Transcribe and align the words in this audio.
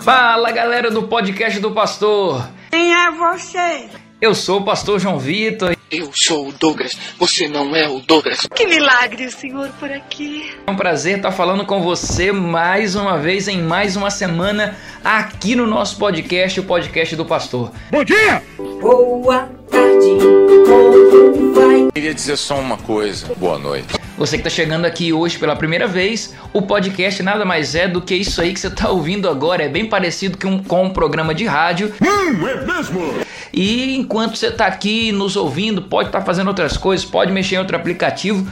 Fala 0.00 0.50
galera 0.50 0.90
do 0.90 1.02
podcast 1.02 1.60
do 1.60 1.72
Pastor! 1.72 2.48
Quem 2.70 2.94
é 2.94 3.10
você? 3.10 3.84
Eu 4.18 4.34
sou 4.34 4.60
o 4.60 4.64
Pastor 4.64 4.98
João 4.98 5.18
Vitor. 5.18 5.76
Eu 5.90 6.10
sou 6.14 6.48
o 6.48 6.52
Douglas, 6.52 6.96
você 7.18 7.46
não 7.46 7.76
é 7.76 7.86
o 7.86 8.00
Douglas. 8.00 8.40
Que 8.54 8.66
milagre 8.66 9.26
o 9.26 9.30
senhor 9.30 9.68
por 9.78 9.92
aqui. 9.92 10.54
É 10.66 10.70
um 10.70 10.76
prazer 10.76 11.18
estar 11.18 11.32
falando 11.32 11.66
com 11.66 11.82
você 11.82 12.32
mais 12.32 12.94
uma 12.94 13.18
vez 13.18 13.46
em 13.46 13.60
mais 13.60 13.94
uma 13.94 14.10
semana 14.10 14.74
aqui 15.04 15.54
no 15.54 15.66
nosso 15.66 15.98
podcast, 15.98 16.58
o 16.60 16.64
podcast 16.64 17.14
do 17.14 17.26
Pastor. 17.26 17.70
Bom 17.90 18.02
dia! 18.02 18.42
Boa 18.56 19.50
tarde, 19.70 20.08
como 21.10 21.52
vai? 21.52 21.88
Queria 21.92 22.14
dizer 22.14 22.38
só 22.38 22.58
uma 22.58 22.78
coisa. 22.78 23.34
Boa 23.34 23.58
noite. 23.58 24.00
Você 24.20 24.36
que 24.36 24.46
está 24.46 24.50
chegando 24.50 24.84
aqui 24.84 25.14
hoje 25.14 25.38
pela 25.38 25.56
primeira 25.56 25.86
vez, 25.86 26.34
o 26.52 26.60
podcast 26.60 27.22
nada 27.22 27.42
mais 27.46 27.74
é 27.74 27.88
do 27.88 28.02
que 28.02 28.14
isso 28.14 28.42
aí 28.42 28.52
que 28.52 28.60
você 28.60 28.66
está 28.66 28.90
ouvindo 28.90 29.26
agora. 29.26 29.62
É 29.62 29.68
bem 29.68 29.86
parecido 29.86 30.36
com 30.36 30.48
um, 30.48 30.62
com 30.62 30.84
um 30.84 30.90
programa 30.90 31.34
de 31.34 31.46
rádio. 31.46 31.90
Hum, 32.02 32.46
é 32.46 32.66
mesmo? 32.66 33.14
E 33.50 33.96
enquanto 33.96 34.36
você 34.36 34.48
está 34.48 34.66
aqui 34.66 35.10
nos 35.10 35.36
ouvindo, 35.36 35.80
pode 35.80 36.10
estar 36.10 36.18
tá 36.18 36.24
fazendo 36.26 36.48
outras 36.48 36.76
coisas, 36.76 37.06
pode 37.06 37.32
mexer 37.32 37.54
em 37.54 37.60
outro 37.60 37.74
aplicativo. 37.74 38.46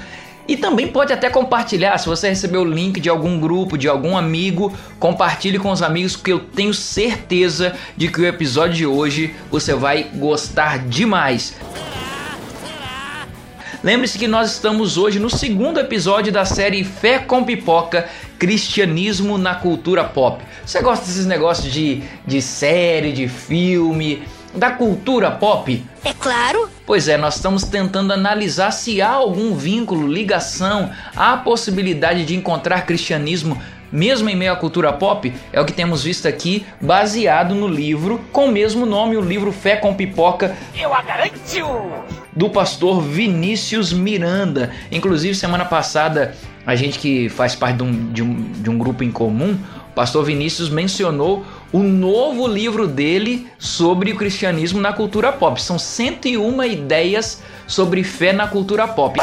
E 0.49 0.57
também 0.57 0.89
pode 0.89 1.13
até 1.13 1.29
compartilhar, 1.29 1.99
se 1.99 2.07
você 2.07 2.31
recebeu 2.31 2.63
o 2.63 2.65
link 2.65 2.99
de 2.99 3.11
algum 3.11 3.39
grupo, 3.39 3.77
de 3.77 3.87
algum 3.87 4.17
amigo, 4.17 4.75
compartilhe 4.99 5.59
com 5.59 5.71
os 5.71 5.83
amigos, 5.83 6.17
porque 6.17 6.33
eu 6.33 6.41
tenho 6.41 6.73
certeza 6.73 7.75
de 7.95 8.09
que 8.09 8.23
o 8.23 8.27
episódio 8.27 8.75
de 8.75 8.87
hoje 8.87 9.35
você 9.51 9.75
vai 9.75 10.05
gostar 10.15 10.79
demais. 10.79 11.55
Lembre-se 13.83 14.19
que 14.19 14.27
nós 14.27 14.53
estamos 14.53 14.97
hoje 14.97 15.21
no 15.21 15.31
segundo 15.31 15.79
episódio 15.79 16.33
da 16.33 16.45
série 16.45 16.83
Fé 16.83 17.21
com 17.21 17.45
Pipoca 17.45 18.09
Cristianismo 18.37 19.39
na 19.39 19.55
Cultura 19.55 20.03
Pop. 20.03 20.45
Você 20.67 20.83
gosta 20.83 21.07
desses 21.07 21.27
negócios 21.27 21.73
de, 21.73 22.03
de 22.27 22.43
série, 22.43 23.13
de 23.13 23.29
filme, 23.29 24.25
da 24.53 24.73
cultura 24.73 25.31
pop? 25.31 25.85
É 26.05 26.13
claro. 26.13 26.69
Pois 26.85 27.07
é, 27.07 27.17
nós 27.17 27.37
estamos 27.37 27.63
tentando 27.65 28.13
analisar 28.13 28.73
se 28.73 29.01
há 29.01 29.11
algum 29.11 29.55
vínculo, 29.55 30.09
ligação, 30.09 30.91
há 31.15 31.37
possibilidade 31.37 32.25
de 32.25 32.35
encontrar 32.35 32.85
cristianismo 32.85 33.61
mesmo 33.91 34.29
em 34.29 34.37
meio 34.37 34.53
à 34.53 34.57
cultura 34.57 34.93
pop, 34.93 35.33
é 35.53 35.61
o 35.61 35.65
que 35.65 35.73
temos 35.73 36.05
visto 36.05 36.27
aqui, 36.27 36.65
baseado 36.81 37.55
no 37.55 37.67
livro 37.67 38.21
com 38.33 38.47
o 38.47 38.53
mesmo 38.53 38.87
nome, 38.87 39.17
o 39.17 39.21
livro 39.21 39.53
Fé 39.53 39.77
com 39.77 39.95
Pipoca. 39.95 40.57
Eu 40.79 40.95
a 40.95 41.03
garanto! 41.03 41.39
Do 42.35 42.51
pastor 42.51 43.03
Vinícius 43.03 43.93
Miranda. 43.93 44.71
Inclusive, 44.93 45.35
semana 45.35 45.65
passada, 45.65 46.35
a 46.65 46.77
gente 46.77 46.99
que 46.99 47.29
faz 47.29 47.55
parte 47.55 47.79
de 47.79 47.83
um, 47.83 48.13
de 48.13 48.23
um, 48.23 48.53
de 48.53 48.71
um 48.71 48.79
grupo 48.79 49.03
em 49.03 49.11
comum, 49.11 49.59
o 49.91 49.93
pastor 49.95 50.25
Vinícius 50.25 50.69
mencionou 50.69 51.45
o 51.73 51.81
novo 51.81 52.47
livro 52.47 52.87
dele 52.87 53.49
sobre 53.59 54.13
o 54.13 54.17
cristianismo 54.17 54.81
na 54.81 54.93
cultura 54.93 55.33
pop. 55.33 55.61
São 55.61 55.79
101 55.79 56.63
ideias 56.65 57.43
sobre 57.67 58.05
fé 58.05 58.33
na 58.33 58.47
cultura 58.47 58.87
pop. 58.87 59.19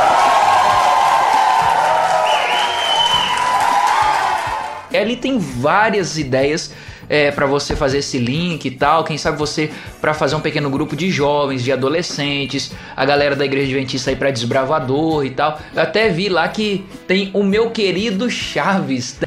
Ali 4.97 5.15
tem 5.15 5.38
várias 5.38 6.17
ideias 6.17 6.71
é, 7.09 7.31
para 7.31 7.45
você 7.45 7.75
fazer 7.75 7.99
esse 7.99 8.17
link 8.17 8.65
e 8.65 8.71
tal. 8.71 9.03
Quem 9.03 9.17
sabe 9.17 9.38
você 9.38 9.69
para 10.01 10.13
fazer 10.13 10.35
um 10.35 10.41
pequeno 10.41 10.69
grupo 10.69 10.95
de 10.95 11.09
jovens, 11.11 11.63
de 11.63 11.71
adolescentes, 11.71 12.71
a 12.95 13.05
galera 13.05 13.35
da 13.35 13.45
igreja 13.45 13.67
adventista 13.67 14.09
aí 14.09 14.16
para 14.16 14.31
desbravador 14.31 15.25
e 15.25 15.29
tal. 15.29 15.59
Eu 15.73 15.81
até 15.81 16.09
vi 16.09 16.29
lá 16.29 16.47
que 16.47 16.85
tem 17.07 17.31
o 17.33 17.43
meu 17.43 17.71
querido 17.71 18.29
Chaves. 18.29 19.17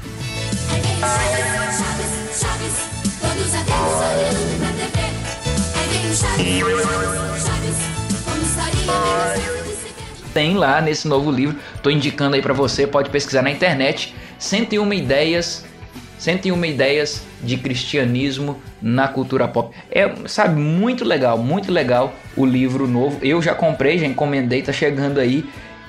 Tem 10.35 10.57
lá 10.57 10.81
nesse 10.81 11.09
novo 11.09 11.33
livro, 11.33 11.57
tô 11.83 11.91
indicando 11.91 12.37
aí 12.37 12.43
para 12.43 12.55
você, 12.55 12.87
pode 12.87 13.11
pesquisar 13.11 13.43
na 13.43 13.51
internet 13.51 14.15
101 14.39 14.93
ideias 14.93 15.65
101 16.19 16.65
ideias 16.65 17.23
de 17.41 17.57
cristianismo 17.57 18.61
na 18.83 19.09
cultura 19.09 19.47
pop. 19.47 19.75
É, 19.91 20.13
sabe, 20.27 20.61
muito 20.61 21.05
legal, 21.05 21.39
muito 21.39 21.71
legal 21.73 22.13
o 22.37 22.45
livro 22.45 22.87
novo. 22.87 23.19
Eu 23.23 23.41
já 23.41 23.55
comprei, 23.55 23.99
já 23.99 24.07
encomendei, 24.07 24.63
tá 24.63 24.73
chegando 24.73 25.19
aí. 25.19 25.45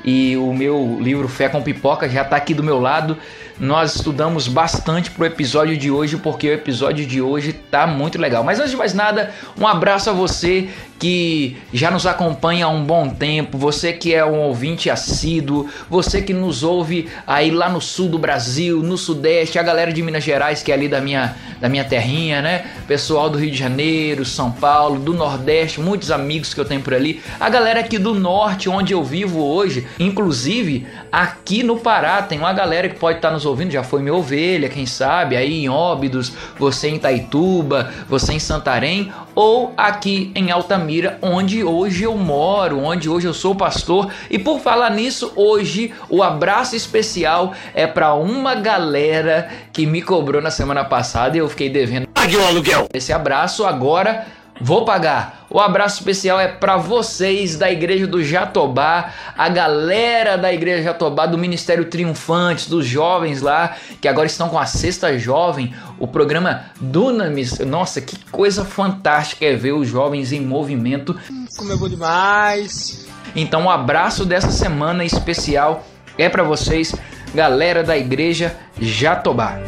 E 0.05 0.37
o 0.37 0.53
meu 0.53 0.97
livro 1.01 1.27
Fé 1.27 1.49
com 1.49 1.61
Pipoca 1.61 2.07
já 2.07 2.23
tá 2.23 2.37
aqui 2.37 2.53
do 2.53 2.63
meu 2.63 2.79
lado. 2.79 3.17
Nós 3.59 3.95
estudamos 3.95 4.47
bastante 4.47 5.11
pro 5.11 5.25
episódio 5.25 5.75
de 5.75 5.91
hoje, 5.91 6.15
porque 6.15 6.47
o 6.47 6.53
episódio 6.53 7.05
de 7.05 7.21
hoje 7.21 7.51
tá 7.51 7.85
muito 7.85 8.17
legal. 8.17 8.41
Mas 8.41 8.59
antes 8.59 8.71
de 8.71 8.77
mais 8.77 8.93
nada, 8.93 9.33
um 9.59 9.67
abraço 9.67 10.09
a 10.09 10.13
você 10.13 10.69
que 10.99 11.55
já 11.73 11.89
nos 11.89 12.05
acompanha 12.05 12.65
há 12.65 12.69
um 12.69 12.83
bom 12.83 13.09
tempo, 13.09 13.57
você 13.57 13.93
que 13.93 14.13
é 14.13 14.23
um 14.25 14.39
ouvinte 14.39 14.89
assíduo, 14.89 15.69
você 15.89 16.21
que 16.21 16.33
nos 16.33 16.61
ouve 16.61 17.07
aí 17.25 17.49
lá 17.49 17.69
no 17.69 17.79
sul 17.79 18.09
do 18.09 18.19
Brasil, 18.19 18.83
no 18.83 18.97
sudeste, 18.97 19.57
a 19.57 19.63
galera 19.63 19.93
de 19.93 20.03
Minas 20.03 20.25
Gerais, 20.25 20.61
que 20.61 20.73
é 20.73 20.75
ali 20.75 20.89
da 20.89 20.99
minha, 20.99 21.35
da 21.61 21.69
minha 21.69 21.85
terrinha, 21.85 22.41
né? 22.41 22.65
Pessoal 22.85 23.29
do 23.29 23.37
Rio 23.37 23.49
de 23.49 23.57
Janeiro, 23.57 24.25
São 24.25 24.51
Paulo, 24.51 24.99
do 24.99 25.13
Nordeste, 25.13 25.79
muitos 25.79 26.11
amigos 26.11 26.53
que 26.53 26.59
eu 26.59 26.65
tenho 26.65 26.81
por 26.81 26.93
ali, 26.93 27.21
a 27.39 27.49
galera 27.49 27.79
aqui 27.79 27.97
do 27.97 28.13
Norte, 28.13 28.67
onde 28.67 28.93
eu 28.93 29.01
vivo 29.01 29.41
hoje, 29.41 29.87
inclusive 29.97 30.85
aqui 31.09 31.63
no 31.63 31.77
Pará, 31.77 32.21
tem 32.21 32.37
uma 32.37 32.51
galera 32.51 32.89
que 32.89 32.99
pode 32.99 33.19
estar 33.19 33.31
nos 33.31 33.45
ouvindo, 33.45 33.71
já 33.71 33.83
foi 33.83 34.01
minha 34.01 34.13
ovelha, 34.13 34.67
quem 34.67 34.85
sabe, 34.85 35.37
aí 35.37 35.63
em 35.63 35.69
Óbidos, 35.69 36.33
você 36.57 36.89
em 36.89 36.95
Itaituba, 36.95 37.93
você 38.09 38.33
em 38.33 38.39
Santarém, 38.39 39.11
ou 39.33 39.73
aqui 39.77 40.31
em 40.35 40.51
Altamira, 40.51 40.88
onde 41.21 41.63
hoje 41.63 42.03
eu 42.03 42.15
moro, 42.17 42.79
onde 42.79 43.09
hoje 43.09 43.27
eu 43.27 43.33
sou 43.33 43.55
pastor. 43.55 44.11
E 44.29 44.37
por 44.37 44.59
falar 44.59 44.89
nisso, 44.91 45.31
hoje 45.35 45.93
o 46.09 46.21
abraço 46.23 46.75
especial 46.75 47.53
é 47.73 47.87
para 47.87 48.13
uma 48.13 48.55
galera 48.55 49.49
que 49.71 49.85
me 49.85 50.01
cobrou 50.01 50.41
na 50.41 50.51
semana 50.51 50.83
passada 50.83 51.37
e 51.37 51.39
eu 51.39 51.49
fiquei 51.49 51.69
devendo. 51.69 52.07
Pague 52.07 52.35
o 52.35 52.47
aluguel! 52.47 52.87
Esse 52.93 53.13
abraço 53.13 53.65
agora 53.65 54.25
Vou 54.61 54.83
pagar. 54.83 55.38
O 55.49 55.59
abraço 55.59 55.97
especial 55.99 56.39
é 56.39 56.47
para 56.47 56.77
vocês 56.77 57.57
da 57.57 57.71
Igreja 57.71 58.05
do 58.05 58.23
Jatobá, 58.23 59.11
a 59.35 59.49
galera 59.49 60.37
da 60.37 60.53
Igreja 60.53 60.83
Jatobá 60.83 61.25
do 61.25 61.39
Ministério 61.39 61.85
Triunfantes, 61.85 62.67
dos 62.67 62.85
jovens 62.85 63.41
lá, 63.41 63.75
que 63.99 64.07
agora 64.07 64.27
estão 64.27 64.47
com 64.47 64.59
a 64.59 64.67
Sexta 64.67 65.17
Jovem, 65.17 65.73
o 65.97 66.07
programa 66.07 66.65
Dunamis. 66.79 67.57
Nossa, 67.59 67.99
que 67.99 68.15
coisa 68.25 68.63
fantástica 68.63 69.43
é 69.43 69.55
ver 69.55 69.71
os 69.71 69.87
jovens 69.87 70.31
em 70.31 70.41
movimento. 70.41 71.19
Como 71.57 71.73
é 71.73 71.75
bom 71.75 71.89
demais. 71.89 73.07
Então, 73.35 73.61
o 73.61 73.65
um 73.65 73.69
abraço 73.69 74.25
dessa 74.25 74.51
semana 74.51 75.03
especial 75.03 75.83
é 76.17 76.29
para 76.29 76.43
vocês, 76.43 76.93
galera 77.33 77.83
da 77.83 77.97
Igreja 77.97 78.55
Jatobá. 78.79 79.59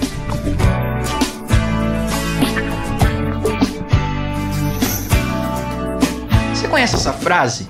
Conhece 6.82 6.96
essa 6.96 7.14
frase? 7.14 7.68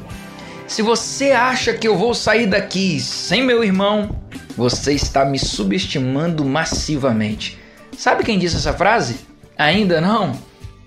Se 0.66 0.82
você 0.82 1.32
acha 1.32 1.74
que 1.74 1.86
eu 1.86 1.98
vou 1.98 2.14
sair 2.14 2.48
daqui 2.48 2.98
sem 2.98 3.44
meu 3.44 3.62
irmão, 3.62 4.16
você 4.56 4.94
está 4.94 5.26
me 5.26 5.38
subestimando 5.38 6.46
massivamente. 6.46 7.60
Sabe 7.98 8.24
quem 8.24 8.40
disse 8.40 8.56
essa 8.56 8.72
frase? 8.72 9.18
Ainda 9.58 10.00
não? 10.00 10.32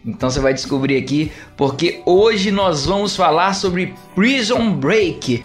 Então 0.06 0.30
você 0.30 0.40
vai 0.40 0.54
descobrir 0.54 0.96
aqui, 0.96 1.30
porque 1.54 2.00
hoje 2.06 2.50
nós 2.50 2.86
vamos 2.86 3.14
falar 3.14 3.52
sobre 3.52 3.94
Prison 4.14 4.72
Break. 4.72 5.44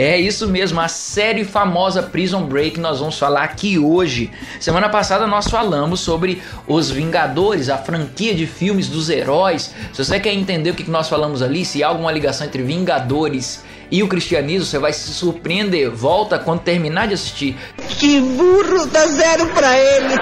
É 0.00 0.16
isso 0.16 0.46
mesmo, 0.46 0.80
a 0.80 0.86
série 0.86 1.44
famosa 1.44 2.04
Prison 2.04 2.44
Break 2.44 2.78
nós 2.78 3.00
vamos 3.00 3.18
falar 3.18 3.42
aqui 3.42 3.80
hoje. 3.80 4.30
Semana 4.60 4.88
passada 4.88 5.26
nós 5.26 5.48
falamos 5.48 5.98
sobre 5.98 6.40
Os 6.68 6.88
Vingadores, 6.88 7.68
a 7.68 7.76
franquia 7.76 8.32
de 8.32 8.46
filmes 8.46 8.86
dos 8.86 9.10
heróis. 9.10 9.74
Se 9.92 10.04
você 10.04 10.20
quer 10.20 10.32
entender 10.32 10.70
o 10.70 10.74
que 10.74 10.88
nós 10.88 11.08
falamos 11.08 11.42
ali, 11.42 11.64
se 11.64 11.82
há 11.82 11.88
alguma 11.88 12.12
ligação 12.12 12.46
entre 12.46 12.62
Vingadores 12.62 13.64
e 13.90 14.00
o 14.00 14.06
cristianismo, 14.06 14.66
você 14.66 14.78
vai 14.78 14.92
se 14.92 15.10
surpreender. 15.10 15.90
Volta 15.90 16.38
quando 16.38 16.60
terminar 16.60 17.08
de 17.08 17.14
assistir. 17.14 17.56
Que 17.98 18.20
burro, 18.20 18.86
dá 18.86 19.04
zero 19.04 19.48
pra 19.48 19.76
ele. 19.76 20.14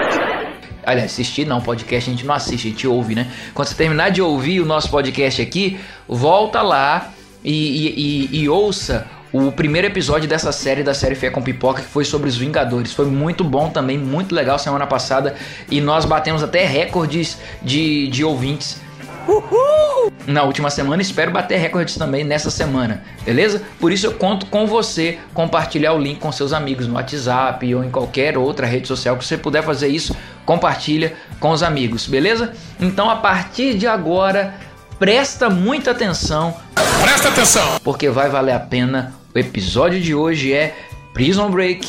Aliás, 0.83 1.11
assistir 1.11 1.45
não, 1.45 1.61
podcast 1.61 2.09
a 2.09 2.13
gente 2.13 2.25
não 2.25 2.33
assiste, 2.33 2.67
a 2.67 2.71
gente 2.71 2.87
ouve, 2.87 3.13
né? 3.13 3.31
Quando 3.53 3.67
você 3.67 3.75
terminar 3.75 4.09
de 4.09 4.23
ouvir 4.23 4.59
o 4.59 4.65
nosso 4.65 4.89
podcast 4.89 5.39
aqui, 5.39 5.79
volta 6.07 6.63
lá 6.63 7.11
e, 7.43 7.51
e, 7.53 8.29
e, 8.31 8.39
e 8.41 8.49
ouça 8.49 9.05
o 9.31 9.51
primeiro 9.51 9.87
episódio 9.87 10.27
dessa 10.27 10.51
série, 10.51 10.83
da 10.83 10.93
série 10.93 11.15
Fé 11.15 11.29
com 11.29 11.41
Pipoca, 11.41 11.81
que 11.81 11.87
foi 11.87 12.05
sobre 12.05 12.29
os 12.29 12.37
Vingadores. 12.37 12.93
Foi 12.93 13.05
muito 13.05 13.43
bom 13.43 13.69
também, 13.69 13.97
muito 13.97 14.33
legal 14.33 14.57
semana 14.57 14.87
passada. 14.87 15.35
E 15.69 15.81
nós 15.81 16.05
batemos 16.05 16.43
até 16.43 16.65
recordes 16.65 17.37
de, 17.61 18.07
de 18.07 18.23
ouvintes. 18.23 18.79
Uhul! 19.27 20.11
Na 20.25 20.43
última 20.43 20.69
semana, 20.69 21.01
espero 21.01 21.31
bater 21.31 21.57
recordes 21.57 21.95
também 21.97 22.23
nessa 22.23 22.49
semana, 22.49 23.03
beleza? 23.25 23.61
Por 23.79 23.91
isso 23.91 24.07
eu 24.07 24.13
conto 24.13 24.45
com 24.45 24.65
você 24.65 25.19
compartilhar 25.33 25.93
o 25.93 25.99
link 25.99 26.19
com 26.19 26.31
seus 26.31 26.53
amigos 26.53 26.87
no 26.87 26.95
WhatsApp 26.95 27.75
ou 27.75 27.83
em 27.83 27.91
qualquer 27.91 28.37
outra 28.37 28.65
rede 28.65 28.87
social 28.87 29.17
que 29.17 29.25
você 29.25 29.37
puder 29.37 29.63
fazer 29.63 29.89
isso, 29.89 30.15
compartilha 30.45 31.13
com 31.39 31.51
os 31.51 31.61
amigos, 31.61 32.07
beleza? 32.07 32.53
Então 32.79 33.09
a 33.09 33.17
partir 33.17 33.77
de 33.77 33.85
agora, 33.85 34.53
presta 34.97 35.49
muita 35.49 35.91
atenção. 35.91 36.55
Presta 37.01 37.29
atenção! 37.29 37.79
Porque 37.83 38.09
vai 38.09 38.29
valer 38.29 38.53
a 38.53 38.59
pena. 38.59 39.13
O 39.33 39.39
episódio 39.39 39.99
de 39.99 40.13
hoje 40.13 40.53
é 40.53 40.75
Prison 41.13 41.49
Break. 41.49 41.87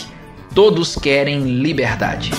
Todos 0.54 0.96
querem 0.96 1.40
liberdade. 1.60 2.30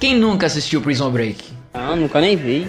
Quem 0.00 0.16
nunca 0.16 0.46
assistiu 0.46 0.80
Prison 0.80 1.10
Break? 1.10 1.44
Ah, 1.72 1.94
nunca 1.94 2.20
nem 2.20 2.36
vi. 2.36 2.66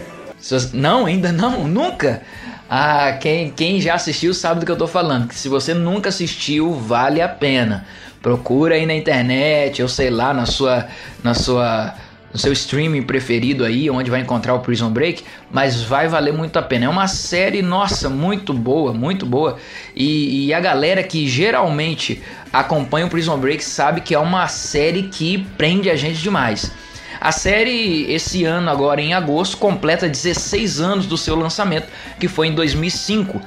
Não, 0.74 1.06
ainda 1.06 1.32
não, 1.32 1.68
nunca. 1.68 2.22
Ah, 2.70 3.14
quem, 3.14 3.52
quem 3.52 3.82
já 3.82 3.96
assistiu 3.96 4.34
sabe 4.34 4.60
do 4.60 4.66
que 4.66 4.72
eu 4.72 4.78
tô 4.78 4.88
falando. 4.88 5.28
Que 5.28 5.36
se 5.36 5.50
você 5.50 5.74
nunca 5.74 6.10
assistiu, 6.10 6.74
vale 6.74 7.22
a 7.22 7.28
pena. 7.28 7.86
Procura 8.22 8.76
aí 8.76 8.86
na 8.86 8.94
internet, 8.94 9.82
ou 9.82 9.90
sei 9.90 10.10
lá, 10.10 10.34
na 10.34 10.46
sua, 10.46 10.88
na 11.24 11.34
sua, 11.34 11.96
no 12.32 12.38
seu 12.38 12.54
streaming 12.54 13.02
preferido 13.02 13.66
aí, 13.66 13.90
onde 13.90 14.12
vai 14.12 14.22
encontrar 14.22 14.54
o 14.54 14.60
Prison 14.60 14.90
Break, 14.92 15.24
mas 15.50 15.82
vai 15.82 16.08
valer 16.08 16.32
muito 16.32 16.58
a 16.58 16.62
pena. 16.62 16.86
É 16.86 16.90
uma 16.90 17.08
série, 17.08 17.62
nossa, 17.62 18.10
muito 18.10 18.54
boa, 18.54 18.94
muito 18.94 19.26
boa. 19.26 19.58
E, 19.96 20.46
e 20.46 20.54
a 20.54 20.60
galera 20.60 21.02
que 21.02 21.28
geralmente 21.28 22.22
acompanha 22.54 23.08
o 23.08 23.10
Prison 23.10 23.38
Break 23.38 23.64
sabe 23.64 24.02
que 24.02 24.14
é 24.14 24.20
uma 24.20 24.48
série 24.48 25.04
que 25.04 25.40
prende 25.58 25.90
a 25.90 25.96
gente 25.96 26.22
demais. 26.22 26.72
A 27.20 27.32
série, 27.32 28.12
esse 28.12 28.46
ano, 28.46 28.70
agora 28.70 29.02
em 29.02 29.14
agosto, 29.14 29.58
completa 29.58 30.10
16 30.10 30.80
anos 30.80 31.06
do 31.06 31.18
seu 31.18 31.36
lançamento, 31.36 31.88
que 32.20 32.28
foi 32.28 32.48
em 32.48 32.56
2005. 32.56 33.42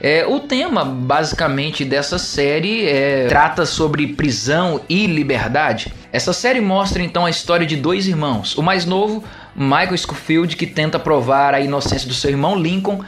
É, 0.00 0.24
o 0.26 0.38
tema, 0.38 0.84
basicamente, 0.84 1.84
dessa 1.84 2.18
série 2.18 2.86
é, 2.86 3.26
trata 3.26 3.66
sobre 3.66 4.06
prisão 4.06 4.80
e 4.88 5.06
liberdade. 5.06 5.92
Essa 6.12 6.32
série 6.32 6.60
mostra 6.60 7.02
então 7.02 7.26
a 7.26 7.30
história 7.30 7.66
de 7.66 7.76
dois 7.76 8.06
irmãos. 8.06 8.56
O 8.56 8.62
mais 8.62 8.86
novo, 8.86 9.24
Michael 9.56 9.98
Scofield, 9.98 10.56
que 10.56 10.66
tenta 10.66 10.98
provar 10.98 11.52
a 11.52 11.60
inocência 11.60 12.06
do 12.06 12.14
seu 12.14 12.30
irmão 12.30 12.56
Lincoln 12.56 13.00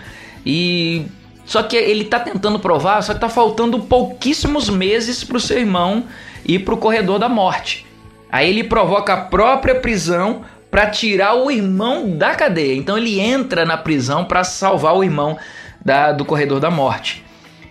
e 0.45 1.07
só 1.45 1.63
que 1.63 1.77
ele 1.77 2.05
tá 2.05 2.19
tentando 2.19 2.59
provar, 2.59 3.03
só 3.03 3.15
que 3.15 3.21
tá 3.21 3.29
faltando 3.29 3.79
pouquíssimos 3.81 4.69
meses 4.69 5.23
pro 5.25 5.41
seu 5.41 5.59
irmão 5.59 6.05
ir 6.45 6.61
pro 6.61 6.77
corredor 6.77 7.19
da 7.19 7.29
morte. 7.29 7.87
Aí 8.31 8.49
ele 8.49 8.65
provoca 8.65 9.15
a 9.15 9.17
própria 9.17 9.75
prisão 9.77 10.43
para 10.71 10.87
tirar 10.87 11.35
o 11.35 11.51
irmão 11.51 12.17
da 12.17 12.35
cadeia. 12.35 12.77
Então 12.77 12.97
ele 12.97 13.19
entra 13.19 13.65
na 13.65 13.77
prisão 13.77 14.25
para 14.25 14.45
salvar 14.45 14.95
o 14.95 15.03
irmão 15.03 15.37
da, 15.85 16.13
do 16.13 16.25
corredor 16.25 16.61
da 16.61 16.71
morte. 16.71 17.25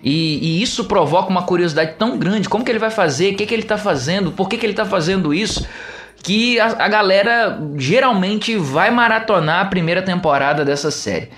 E, 0.04 0.40
e, 0.42 0.62
isso 0.62 0.86
provoca 0.86 1.30
uma 1.30 1.44
curiosidade 1.44 1.96
tão 1.98 2.18
grande. 2.18 2.48
Como 2.48 2.64
que 2.64 2.72
ele 2.72 2.80
vai 2.80 2.90
fazer? 2.90 3.34
O 3.34 3.36
que, 3.36 3.46
que 3.46 3.54
ele 3.54 3.64
está 3.64 3.78
fazendo? 3.78 4.32
Por 4.32 4.48
que, 4.48 4.58
que 4.58 4.66
ele 4.66 4.74
está 4.74 4.86
fazendo 4.86 5.34
isso? 5.34 5.68
Que 6.24 6.60
a, 6.60 6.68
a 6.86 6.88
galera 6.88 7.60
geralmente 7.78 8.56
vai 8.56 8.92
maratonar 8.92 9.62
a 9.62 9.66
primeira 9.66 10.02
temporada 10.02 10.64
dessa 10.64 10.90
série. 10.90 11.30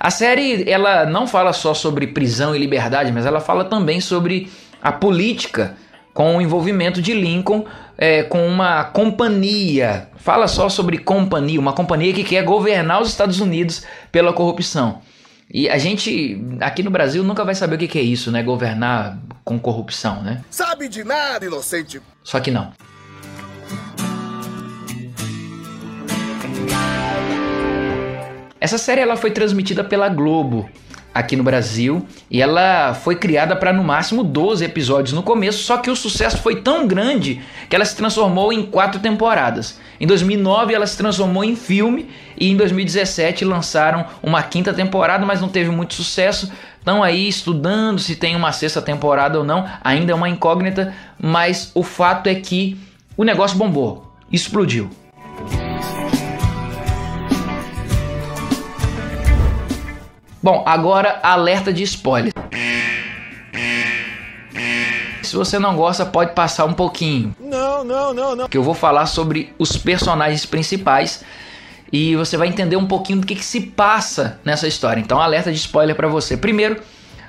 A 0.00 0.10
série 0.10 0.68
ela 0.68 1.06
não 1.06 1.26
fala 1.26 1.52
só 1.52 1.74
sobre 1.74 2.08
prisão 2.08 2.54
e 2.54 2.58
liberdade, 2.58 3.10
mas 3.12 3.26
ela 3.26 3.40
fala 3.40 3.64
também 3.64 4.00
sobre 4.00 4.50
a 4.80 4.92
política 4.92 5.76
com 6.14 6.36
o 6.36 6.40
envolvimento 6.42 7.02
de 7.02 7.14
Lincoln 7.14 7.64
é, 7.96 8.22
com 8.22 8.46
uma 8.46 8.84
companhia. 8.84 10.08
Fala 10.16 10.46
só 10.46 10.68
sobre 10.68 10.98
companhia, 10.98 11.58
uma 11.58 11.72
companhia 11.72 12.12
que 12.12 12.22
quer 12.22 12.44
governar 12.44 13.02
os 13.02 13.08
Estados 13.08 13.40
Unidos 13.40 13.84
pela 14.10 14.32
corrupção. 14.32 15.00
E 15.52 15.68
a 15.68 15.78
gente 15.78 16.40
aqui 16.60 16.82
no 16.82 16.90
Brasil 16.90 17.24
nunca 17.24 17.44
vai 17.44 17.54
saber 17.54 17.76
o 17.76 17.78
que 17.78 17.98
é 17.98 18.02
isso, 18.02 18.30
né? 18.30 18.42
Governar 18.42 19.18
com 19.44 19.58
corrupção, 19.58 20.22
né? 20.22 20.44
Sabe 20.50 20.88
de 20.88 21.02
nada, 21.04 21.46
inocente. 21.46 22.02
Só 22.22 22.38
que 22.38 22.50
não. 22.50 22.72
Essa 28.60 28.76
série 28.76 29.00
ela 29.00 29.16
foi 29.16 29.30
transmitida 29.30 29.84
pela 29.84 30.08
Globo 30.08 30.68
aqui 31.14 31.36
no 31.36 31.42
Brasil 31.42 32.06
e 32.30 32.42
ela 32.42 32.92
foi 32.92 33.16
criada 33.16 33.54
para 33.54 33.72
no 33.72 33.84
máximo 33.84 34.22
12 34.24 34.64
episódios 34.64 35.12
no 35.12 35.22
começo, 35.22 35.62
só 35.62 35.78
que 35.78 35.90
o 35.90 35.96
sucesso 35.96 36.38
foi 36.38 36.56
tão 36.56 36.86
grande 36.86 37.40
que 37.68 37.74
ela 37.74 37.84
se 37.84 37.96
transformou 37.96 38.52
em 38.52 38.64
quatro 38.64 39.00
temporadas. 39.00 39.78
Em 40.00 40.06
2009 40.06 40.74
ela 40.74 40.86
se 40.86 40.96
transformou 40.96 41.44
em 41.44 41.54
filme 41.54 42.08
e 42.36 42.50
em 42.50 42.56
2017 42.56 43.44
lançaram 43.44 44.06
uma 44.22 44.42
quinta 44.42 44.74
temporada, 44.74 45.24
mas 45.24 45.40
não 45.40 45.48
teve 45.48 45.70
muito 45.70 45.94
sucesso. 45.94 46.52
Estão 46.78 47.02
aí 47.02 47.28
estudando 47.28 47.98
se 48.00 48.16
tem 48.16 48.34
uma 48.34 48.52
sexta 48.52 48.82
temporada 48.82 49.38
ou 49.38 49.44
não, 49.44 49.68
ainda 49.82 50.12
é 50.12 50.14
uma 50.14 50.28
incógnita, 50.28 50.94
mas 51.20 51.70
o 51.74 51.82
fato 51.82 52.28
é 52.28 52.34
que 52.34 52.78
o 53.16 53.24
negócio 53.24 53.56
bombou, 53.56 54.12
explodiu. 54.32 54.90
Bom, 60.50 60.62
agora 60.64 61.20
alerta 61.22 61.70
de 61.70 61.82
spoiler. 61.82 62.32
Se 65.22 65.36
você 65.36 65.58
não 65.58 65.76
gosta, 65.76 66.06
pode 66.06 66.32
passar 66.32 66.64
um 66.64 66.72
pouquinho. 66.72 67.36
Não, 67.38 67.84
não, 67.84 68.14
não, 68.14 68.34
não. 68.34 68.48
Que 68.48 68.56
eu 68.56 68.62
vou 68.62 68.72
falar 68.72 69.04
sobre 69.04 69.52
os 69.58 69.76
personagens 69.76 70.46
principais 70.46 71.22
e 71.92 72.16
você 72.16 72.38
vai 72.38 72.48
entender 72.48 72.76
um 72.76 72.86
pouquinho 72.86 73.20
do 73.20 73.26
que, 73.26 73.34
que 73.34 73.44
se 73.44 73.60
passa 73.60 74.40
nessa 74.42 74.66
história. 74.66 74.98
Então, 74.98 75.20
alerta 75.20 75.52
de 75.52 75.58
spoiler 75.58 75.94
para 75.94 76.08
você. 76.08 76.34
Primeiro, 76.34 76.80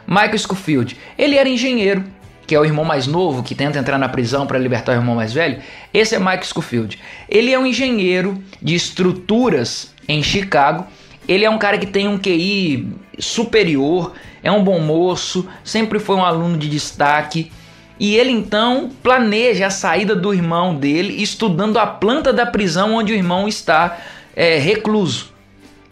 Michael 0.07 0.39
Scofield. 0.39 0.95
Ele 1.18 1.36
era 1.36 1.50
engenheiro, 1.50 2.06
que 2.48 2.56
é 2.56 2.60
o 2.62 2.63
irmão 2.63 2.86
mais 2.86 3.06
novo 3.06 3.44
que 3.44 3.54
tenta 3.54 3.80
entrar 3.80 3.98
na 3.98 4.07
prisão 4.07 4.48
para 4.48 4.57
libertar 4.57 4.94
o 4.94 4.95
irmão 4.95 5.18
mais 5.18 5.33
velho. 5.33 5.62
Esse 5.94 6.16
é 6.16 6.19
Michael 6.19 6.44
Scofield. 6.44 6.98
Ele 7.27 7.51
é 7.51 7.60
um 7.60 7.66
engenheiro 7.66 8.42
de 8.62 8.75
estruturas 8.75 9.94
em 10.07 10.24
Chicago 10.24 10.88
ele 11.30 11.45
é 11.45 11.50
um 11.50 11.60
cara 11.60 11.77
que 11.77 11.86
tem 11.86 12.07
um 12.07 12.18
QI 12.18 12.88
superior, 13.19 14.13
é 14.42 14.51
um 14.51 14.63
bom 14.63 14.80
moço, 14.80 15.48
sempre 15.63 16.00
foi 16.00 16.16
um 16.16 16.24
aluno 16.24 16.57
de 16.57 16.69
destaque. 16.69 17.51
E 18.00 18.16
ele 18.16 18.31
então 18.31 18.90
planeja 19.04 19.68
a 19.68 19.71
saída 19.71 20.16
do 20.16 20.33
irmão 20.33 20.73
dele, 20.76 21.21
estudando 21.21 21.78
a 21.78 21.85
planta 21.85 22.31
da 22.31 22.45
prisão 22.45 22.95
onde 22.95 23.11
o 23.11 23.16
irmão 23.16 23.47
está 23.47 23.97
é, 24.35 24.57
recluso. 24.57 25.33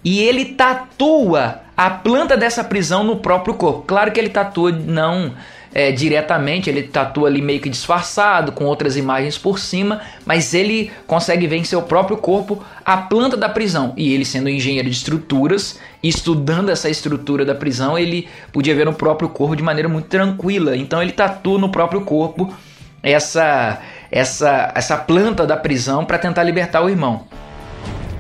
E 0.04 0.22
ele 0.22 0.46
tatua 0.46 1.62
a 1.76 1.90
planta 1.90 2.38
dessa 2.38 2.64
prisão 2.64 3.04
no 3.04 3.18
próprio 3.18 3.56
corpo. 3.56 3.84
Claro 3.86 4.12
que 4.12 4.20
ele 4.20 4.30
tatua 4.30 4.72
não 4.72 5.34
é, 5.78 5.92
diretamente, 5.92 6.72
ele 6.72 6.82
tatua 6.82 7.28
ali 7.28 7.40
meio 7.40 7.62
que 7.62 7.70
disfarçado, 7.70 8.52
com 8.52 8.66
outras 8.66 8.98
imagens 8.98 9.38
por 9.38 9.60
cima, 9.60 10.02
mas 10.26 10.56
ele 10.56 10.90
consegue 11.06 11.46
ver 11.46 11.58
em 11.58 11.64
seu 11.64 11.84
próprio 11.84 12.18
corpo 12.18 12.64
a 12.84 12.98
planta 12.98 13.38
da 13.38 13.48
prisão. 13.48 13.94
E 13.96 14.12
ele, 14.12 14.26
sendo 14.26 14.50
engenheiro 14.50 14.90
de 14.90 14.96
estruturas, 14.96 15.80
estudando 16.02 16.70
essa 16.70 16.90
estrutura 16.90 17.46
da 17.46 17.54
prisão, 17.54 17.96
ele 17.96 18.28
podia 18.52 18.74
ver 18.74 18.88
no 18.88 18.94
próprio 18.94 19.30
corpo 19.30 19.56
de 19.56 19.62
maneira 19.62 19.88
muito 19.88 20.08
tranquila. 20.08 20.76
Então 20.76 21.00
ele 21.00 21.12
tatua 21.12 21.60
no 21.60 21.70
próprio 21.70 22.02
corpo 22.02 22.52
essa 23.04 23.80
essa 24.12 24.72
essa 24.74 24.98
planta 24.98 25.46
da 25.46 25.56
prisão 25.56 26.04
para 26.04 26.18
tentar 26.18 26.42
libertar 26.42 26.82
o 26.82 26.90
irmão. 26.90 27.28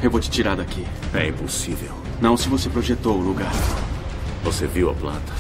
Eu 0.03 0.11
vou 0.11 0.19
te 0.19 0.29
tirar 0.29 0.55
daqui. 0.55 0.85
É 1.11 1.27
impossível. 1.27 1.89
Não 2.21 2.37
se 2.37 2.47
você 2.49 2.69
projetou 2.69 3.15
o 3.15 3.19
lugar. 3.19 3.51
Você 4.43 4.67
viu 4.67 4.91
a 4.91 4.93
planta? 4.93 5.33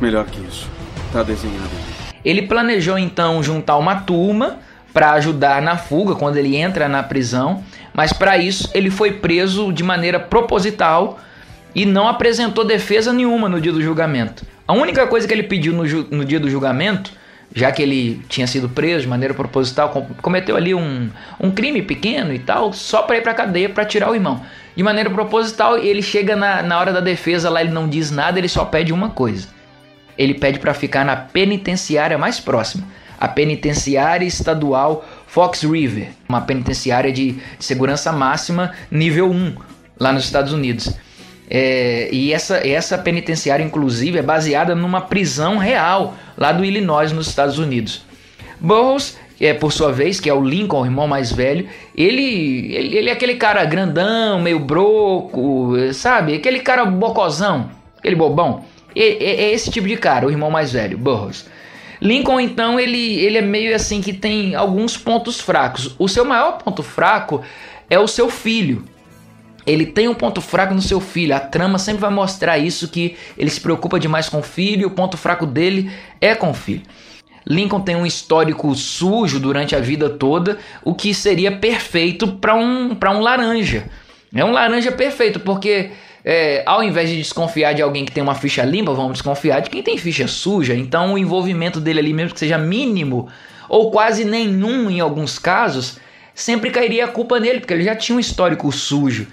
Melhor 0.00 0.26
que 0.26 0.40
isso. 0.40 0.73
Tá 1.14 1.22
desenhado. 1.22 1.70
Ele 2.24 2.42
planejou 2.42 2.98
então 2.98 3.40
juntar 3.40 3.76
uma 3.76 4.00
turma 4.00 4.58
para 4.92 5.12
ajudar 5.12 5.62
na 5.62 5.76
fuga 5.76 6.16
quando 6.16 6.38
ele 6.38 6.56
entra 6.56 6.88
na 6.88 7.04
prisão, 7.04 7.62
mas 7.94 8.12
para 8.12 8.36
isso 8.36 8.68
ele 8.74 8.90
foi 8.90 9.12
preso 9.12 9.72
de 9.72 9.84
maneira 9.84 10.18
proposital 10.18 11.20
e 11.72 11.86
não 11.86 12.08
apresentou 12.08 12.64
defesa 12.64 13.12
nenhuma 13.12 13.48
no 13.48 13.60
dia 13.60 13.70
do 13.70 13.80
julgamento. 13.80 14.44
A 14.66 14.72
única 14.72 15.06
coisa 15.06 15.28
que 15.28 15.32
ele 15.32 15.44
pediu 15.44 15.72
no, 15.72 15.84
no 15.84 16.24
dia 16.24 16.40
do 16.40 16.50
julgamento, 16.50 17.12
já 17.54 17.70
que 17.70 17.80
ele 17.80 18.20
tinha 18.28 18.48
sido 18.48 18.68
preso 18.68 19.02
de 19.02 19.08
maneira 19.08 19.34
proposital, 19.34 19.90
cometeu 20.20 20.56
ali 20.56 20.74
um, 20.74 21.08
um 21.38 21.52
crime 21.52 21.80
pequeno 21.80 22.34
e 22.34 22.40
tal, 22.40 22.72
só 22.72 23.02
para 23.02 23.18
ir 23.18 23.20
para 23.20 23.34
cadeia 23.34 23.68
para 23.68 23.84
tirar 23.84 24.10
o 24.10 24.16
irmão. 24.16 24.42
De 24.74 24.82
maneira 24.82 25.08
proposital, 25.10 25.78
ele 25.78 26.02
chega 26.02 26.34
na, 26.34 26.60
na 26.60 26.76
hora 26.76 26.92
da 26.92 26.98
defesa 26.98 27.48
lá, 27.48 27.60
ele 27.60 27.70
não 27.70 27.88
diz 27.88 28.10
nada, 28.10 28.36
ele 28.36 28.48
só 28.48 28.64
pede 28.64 28.92
uma 28.92 29.10
coisa 29.10 29.53
ele 30.16 30.34
pede 30.34 30.58
para 30.58 30.74
ficar 30.74 31.04
na 31.04 31.16
penitenciária 31.16 32.16
mais 32.18 32.40
próxima, 32.40 32.86
a 33.18 33.28
penitenciária 33.28 34.26
estadual 34.26 35.04
Fox 35.26 35.62
River, 35.62 36.10
uma 36.28 36.40
penitenciária 36.40 37.12
de 37.12 37.36
segurança 37.58 38.12
máxima 38.12 38.72
nível 38.90 39.30
1, 39.30 39.54
lá 39.98 40.12
nos 40.12 40.24
Estados 40.24 40.52
Unidos. 40.52 40.94
É, 41.48 42.08
e 42.10 42.32
essa, 42.32 42.66
essa 42.66 42.96
penitenciária, 42.96 43.62
inclusive, 43.62 44.18
é 44.18 44.22
baseada 44.22 44.74
numa 44.74 45.00
prisão 45.00 45.58
real 45.58 46.14
lá 46.36 46.52
do 46.52 46.64
Illinois, 46.64 47.12
nos 47.12 47.28
Estados 47.28 47.58
Unidos. 47.58 48.04
Burroughs, 48.60 49.16
é, 49.40 49.52
por 49.52 49.72
sua 49.72 49.92
vez, 49.92 50.20
que 50.20 50.30
é 50.30 50.34
o 50.34 50.42
Lincoln, 50.42 50.82
o 50.82 50.86
irmão 50.86 51.06
mais 51.06 51.32
velho, 51.32 51.68
ele, 51.96 52.74
ele, 52.74 52.96
ele 52.96 53.10
é 53.10 53.12
aquele 53.12 53.34
cara 53.34 53.64
grandão, 53.64 54.40
meio 54.40 54.58
broco, 54.58 55.74
sabe? 55.92 56.34
Aquele 56.34 56.60
cara 56.60 56.84
bocozão, 56.84 57.70
aquele 57.98 58.16
bobão. 58.16 58.64
É, 58.94 59.02
é, 59.02 59.44
é 59.44 59.52
esse 59.52 59.70
tipo 59.70 59.86
de 59.86 59.96
cara, 59.96 60.26
o 60.26 60.30
irmão 60.30 60.50
mais 60.50 60.72
velho, 60.72 60.96
Burroughs. 60.96 61.46
Lincoln, 62.00 62.40
então, 62.40 62.78
ele, 62.78 63.16
ele 63.20 63.38
é 63.38 63.42
meio 63.42 63.74
assim 63.74 64.00
que 64.00 64.12
tem 64.12 64.54
alguns 64.54 64.96
pontos 64.96 65.40
fracos. 65.40 65.94
O 65.98 66.08
seu 66.08 66.24
maior 66.24 66.58
ponto 66.58 66.82
fraco 66.82 67.42
é 67.88 67.98
o 67.98 68.06
seu 68.06 68.28
filho. 68.28 68.84
Ele 69.66 69.86
tem 69.86 70.08
um 70.08 70.14
ponto 70.14 70.40
fraco 70.40 70.74
no 70.74 70.82
seu 70.82 71.00
filho. 71.00 71.34
A 71.34 71.40
trama 71.40 71.78
sempre 71.78 72.02
vai 72.02 72.10
mostrar 72.10 72.58
isso 72.58 72.88
que 72.88 73.16
ele 73.38 73.48
se 73.48 73.60
preocupa 73.60 73.98
demais 73.98 74.28
com 74.28 74.40
o 74.40 74.42
filho 74.42 74.82
e 74.82 74.86
o 74.86 74.90
ponto 74.90 75.16
fraco 75.16 75.46
dele 75.46 75.90
é 76.20 76.34
com 76.34 76.50
o 76.50 76.54
filho. 76.54 76.82
Lincoln 77.46 77.80
tem 77.80 77.96
um 77.96 78.06
histórico 78.06 78.74
sujo 78.74 79.38
durante 79.38 79.76
a 79.76 79.80
vida 79.80 80.08
toda, 80.08 80.58
o 80.82 80.94
que 80.94 81.12
seria 81.14 81.52
perfeito 81.52 82.26
para 82.26 82.54
um, 82.54 82.90
um 82.90 83.20
laranja. 83.20 83.84
É 84.34 84.44
um 84.44 84.50
laranja 84.50 84.90
perfeito, 84.90 85.40
porque 85.40 85.90
é, 86.24 86.62
ao 86.64 86.82
invés 86.82 87.10
de 87.10 87.18
desconfiar 87.18 87.74
de 87.74 87.82
alguém 87.82 88.04
que 88.04 88.12
tem 88.12 88.22
uma 88.22 88.34
ficha 88.34 88.64
limpa, 88.64 88.94
vamos 88.94 89.12
desconfiar 89.14 89.60
de 89.60 89.68
quem 89.68 89.82
tem 89.82 89.98
ficha 89.98 90.26
suja. 90.26 90.74
Então 90.74 91.12
o 91.12 91.18
envolvimento 91.18 91.80
dele 91.80 91.98
ali, 91.98 92.14
mesmo 92.14 92.32
que 92.32 92.40
seja 92.40 92.56
mínimo 92.56 93.28
ou 93.68 93.90
quase 93.90 94.24
nenhum 94.24 94.90
em 94.90 95.00
alguns 95.00 95.38
casos, 95.38 95.98
sempre 96.34 96.70
cairia 96.70 97.04
a 97.04 97.08
culpa 97.08 97.38
nele, 97.38 97.60
porque 97.60 97.74
ele 97.74 97.84
já 97.84 97.94
tinha 97.94 98.16
um 98.16 98.20
histórico 98.20 98.72
sujo. 98.72 99.26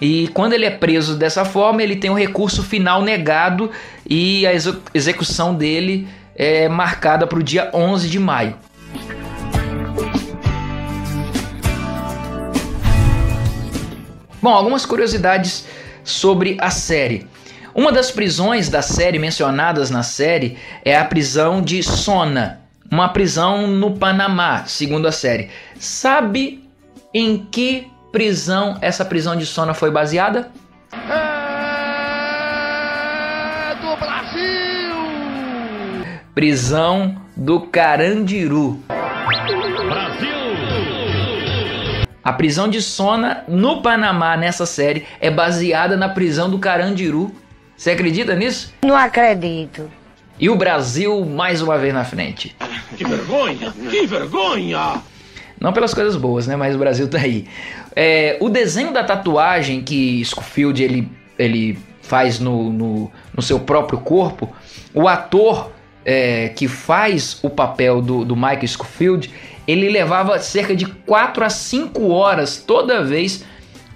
E 0.00 0.28
quando 0.28 0.52
ele 0.52 0.66
é 0.66 0.70
preso 0.70 1.16
dessa 1.16 1.42
forma, 1.42 1.82
ele 1.82 1.96
tem 1.96 2.10
o 2.10 2.14
recurso 2.14 2.62
final 2.62 3.00
negado 3.00 3.70
e 4.04 4.46
a 4.46 4.52
execução 4.92 5.54
dele 5.54 6.06
é 6.34 6.68
marcada 6.68 7.26
para 7.26 7.38
o 7.38 7.42
dia 7.42 7.70
11 7.72 8.10
de 8.10 8.18
maio. 8.18 8.54
Bom, 14.42 14.50
algumas 14.50 14.84
curiosidades 14.84 15.66
sobre 16.06 16.56
a 16.60 16.70
série. 16.70 17.26
Uma 17.74 17.92
das 17.92 18.10
prisões 18.10 18.70
da 18.70 18.80
série 18.80 19.18
mencionadas 19.18 19.90
na 19.90 20.02
série 20.02 20.56
é 20.82 20.96
a 20.96 21.04
prisão 21.04 21.60
de 21.60 21.82
Sona, 21.82 22.60
uma 22.90 23.10
prisão 23.10 23.66
no 23.66 23.98
Panamá, 23.98 24.64
segundo 24.64 25.06
a 25.06 25.12
série. 25.12 25.50
Sabe 25.78 26.64
em 27.12 27.36
que 27.50 27.86
prisão 28.10 28.78
essa 28.80 29.04
prisão 29.04 29.36
de 29.36 29.44
Sona 29.44 29.74
foi 29.74 29.90
baseada? 29.90 30.50
É 30.92 31.36
do 33.74 33.94
Brasil! 33.96 34.96
Prisão 36.34 37.20
do 37.36 37.60
Carandiru. 37.60 38.80
Brasil! 38.88 40.35
A 42.26 42.32
prisão 42.32 42.66
de 42.66 42.82
Sona 42.82 43.44
no 43.46 43.80
Panamá 43.80 44.36
nessa 44.36 44.66
série 44.66 45.06
é 45.20 45.30
baseada 45.30 45.96
na 45.96 46.08
prisão 46.08 46.50
do 46.50 46.58
Carandiru. 46.58 47.32
Você 47.76 47.92
acredita 47.92 48.34
nisso? 48.34 48.74
Não 48.82 48.96
acredito. 48.96 49.88
E 50.36 50.50
o 50.50 50.56
Brasil 50.56 51.24
mais 51.24 51.62
uma 51.62 51.78
vez 51.78 51.94
na 51.94 52.02
frente. 52.02 52.56
Que 52.96 53.04
vergonha! 53.04 53.72
Que 53.88 54.08
vergonha! 54.08 55.00
Não 55.60 55.72
pelas 55.72 55.94
coisas 55.94 56.16
boas, 56.16 56.48
né? 56.48 56.56
Mas 56.56 56.74
o 56.74 56.78
Brasil 56.78 57.06
tá 57.06 57.18
aí. 57.18 57.46
É, 57.94 58.36
o 58.40 58.48
desenho 58.48 58.92
da 58.92 59.04
tatuagem 59.04 59.80
que 59.80 60.20
Scofield 60.24 60.82
ele, 60.82 61.08
ele 61.38 61.78
faz 62.02 62.40
no, 62.40 62.72
no, 62.72 63.12
no 63.32 63.40
seu 63.40 63.60
próprio 63.60 64.00
corpo, 64.00 64.52
o 64.92 65.06
ator 65.06 65.70
é, 66.04 66.48
que 66.48 66.66
faz 66.66 67.38
o 67.40 67.48
papel 67.48 68.02
do, 68.02 68.24
do 68.24 68.34
Michael 68.34 68.66
Scofield, 68.66 69.30
ele 69.66 69.88
levava 69.88 70.38
cerca 70.38 70.74
de 70.74 70.86
4 70.86 71.44
a 71.44 71.50
5 71.50 72.08
horas 72.08 72.56
toda 72.56 73.02
vez 73.02 73.44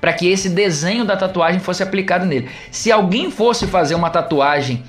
para 0.00 0.12
que 0.12 0.28
esse 0.28 0.48
desenho 0.48 1.04
da 1.04 1.16
tatuagem 1.16 1.60
fosse 1.60 1.82
aplicado 1.82 2.24
nele. 2.24 2.48
Se 2.70 2.90
alguém 2.90 3.30
fosse 3.30 3.66
fazer 3.66 3.94
uma 3.94 4.10
tatuagem 4.10 4.82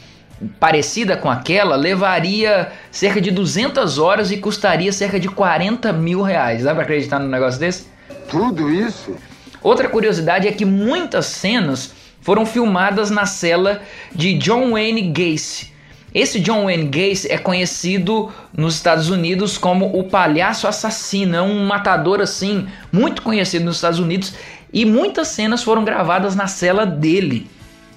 parecida 0.60 1.16
com 1.16 1.30
aquela, 1.30 1.76
levaria 1.76 2.72
cerca 2.90 3.22
de 3.22 3.30
200 3.30 3.98
horas 4.00 4.32
e 4.32 4.38
custaria 4.38 4.92
cerca 4.92 5.20
de 5.20 5.28
40 5.28 5.92
mil 5.94 6.22
reais. 6.22 6.64
Dá 6.64 6.74
para 6.74 6.84
acreditar 6.84 7.20
num 7.20 7.28
negócio 7.28 7.60
desse? 7.60 7.88
Tudo 8.30 8.72
isso? 8.72 9.16
Outra 9.62 9.88
curiosidade 9.88 10.48
é 10.48 10.52
que 10.52 10.66
muitas 10.66 11.28
cenas 11.28 11.94
foram 12.22 12.46
filmadas 12.46 13.12
na 13.12 13.26
cela 13.26 13.82
de 14.14 14.34
John 14.34 14.72
Wayne 14.72 15.12
Gacy, 15.12 15.72
esse 16.14 16.40
John 16.40 16.66
Wayne 16.66 16.88
Gacy 16.90 17.32
é 17.32 17.38
conhecido 17.38 18.32
nos 18.56 18.76
Estados 18.76 19.10
Unidos 19.10 19.58
como 19.58 19.98
o 19.98 20.04
palhaço 20.04 20.68
assassino, 20.68 21.36
é 21.36 21.42
um 21.42 21.66
matador 21.66 22.20
assim 22.20 22.68
muito 22.92 23.22
conhecido 23.22 23.66
nos 23.66 23.78
Estados 23.78 24.00
Unidos 24.00 24.34
e 24.74 24.86
muitas 24.86 25.30
cenas 25.30 25.64
foram 25.64 25.84
gravadas 25.84 26.36
na 26.36 26.48
cela 26.48 26.86
dele. 26.86 27.50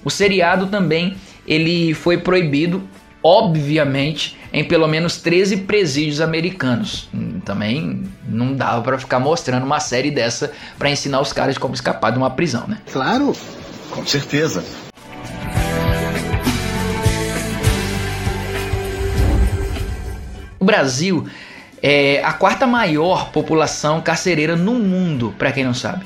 O 0.03 0.09
seriado 0.09 0.67
também 0.67 1.17
ele 1.47 1.93
foi 1.93 2.17
proibido, 2.17 2.83
obviamente, 3.21 4.37
em 4.51 4.63
pelo 4.63 4.87
menos 4.87 5.17
13 5.17 5.57
presídios 5.57 6.21
americanos. 6.21 7.09
Também 7.43 8.03
não 8.27 8.53
dava 8.53 8.81
para 8.81 8.97
ficar 8.97 9.19
mostrando 9.19 9.63
uma 9.63 9.79
série 9.79 10.09
dessa 10.11 10.51
para 10.77 10.89
ensinar 10.89 11.21
os 11.21 11.33
caras 11.33 11.57
como 11.57 11.73
escapar 11.73 12.11
de 12.11 12.17
uma 12.17 12.29
prisão, 12.29 12.65
né? 12.67 12.77
Claro, 12.91 13.33
com 13.91 14.05
certeza. 14.05 14.63
Brasil 20.65 21.27
é 21.81 22.21
a 22.23 22.33
quarta 22.33 22.65
maior 22.65 23.29
população 23.29 24.01
carcereira 24.01 24.55
no 24.55 24.73
mundo, 24.73 25.33
para 25.37 25.51
quem 25.51 25.63
não 25.63 25.73
sabe. 25.73 26.05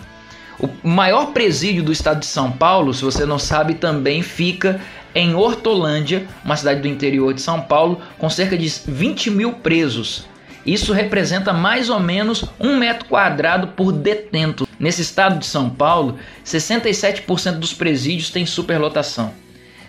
O 0.60 0.70
maior 0.84 1.28
presídio 1.28 1.82
do 1.82 1.92
estado 1.92 2.20
de 2.20 2.26
São 2.26 2.52
Paulo, 2.52 2.94
se 2.94 3.04
você 3.04 3.26
não 3.26 3.40
sabe, 3.40 3.76
também 3.76 4.22
fica 4.22 4.82
em 5.16 5.34
Hortolândia, 5.34 6.28
uma 6.44 6.58
cidade 6.58 6.82
do 6.82 6.88
interior 6.88 7.34
de 7.34 7.42
São 7.42 7.62
Paulo, 7.62 8.02
com 8.18 8.30
cerca 8.30 8.58
de 8.58 8.68
20 8.86 9.32
mil 9.32 9.54
presos. 9.54 10.28
Isso 10.66 10.92
representa 10.92 11.54
mais 11.54 11.90
ou 11.90 12.00
menos 12.00 12.44
um 12.60 12.76
metro 12.76 13.08
quadrado 13.08 13.70
por 13.70 13.94
detento. 13.94 14.68
Nesse 14.78 15.02
estado 15.02 15.40
de 15.40 15.46
São 15.46 15.70
Paulo, 15.70 16.20
67% 16.46 17.54
dos 17.54 17.74
presídios 17.74 18.30
têm 18.30 18.46
superlotação. 18.46 19.34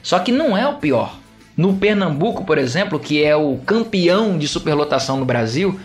Só 0.02 0.20
que 0.20 0.30
não 0.30 0.56
é 0.56 0.66
o 0.66 0.74
pior. 0.74 1.16
No 1.56 1.76
Pernambuco, 1.76 2.44
por 2.44 2.58
exemplo, 2.58 2.98
que 2.98 3.22
é 3.22 3.36
o 3.36 3.58
campeão 3.58 4.36
de 4.38 4.48
superlotação 4.48 5.18
no 5.18 5.24
Brasil, 5.24 5.78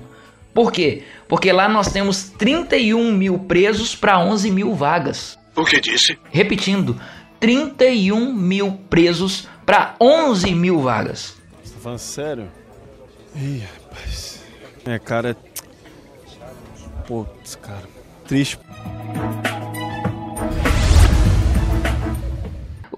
Por 0.52 0.72
quê? 0.72 1.04
Porque 1.28 1.52
lá 1.52 1.68
nós 1.68 1.92
temos 1.92 2.30
31 2.30 3.12
mil 3.12 3.38
presos 3.40 3.94
para 3.94 4.18
11 4.18 4.50
mil 4.50 4.74
vagas. 4.74 5.38
O 5.56 5.64
que 5.64 5.80
disse? 5.80 6.18
Repetindo, 6.30 7.00
31 7.40 8.32
mil 8.32 8.72
presos 8.88 9.48
para 9.66 9.96
11 10.00 10.54
mil 10.54 10.80
vagas. 10.80 11.36
Você 11.62 11.74
tá 11.74 11.80
falando 11.80 11.98
sério? 11.98 12.48
Ih, 13.36 13.62
rapaz. 13.80 14.40
É, 14.84 14.98
cara. 14.98 15.36
Putz, 17.06 17.54
cara. 17.56 17.84
Triste. 18.26 18.58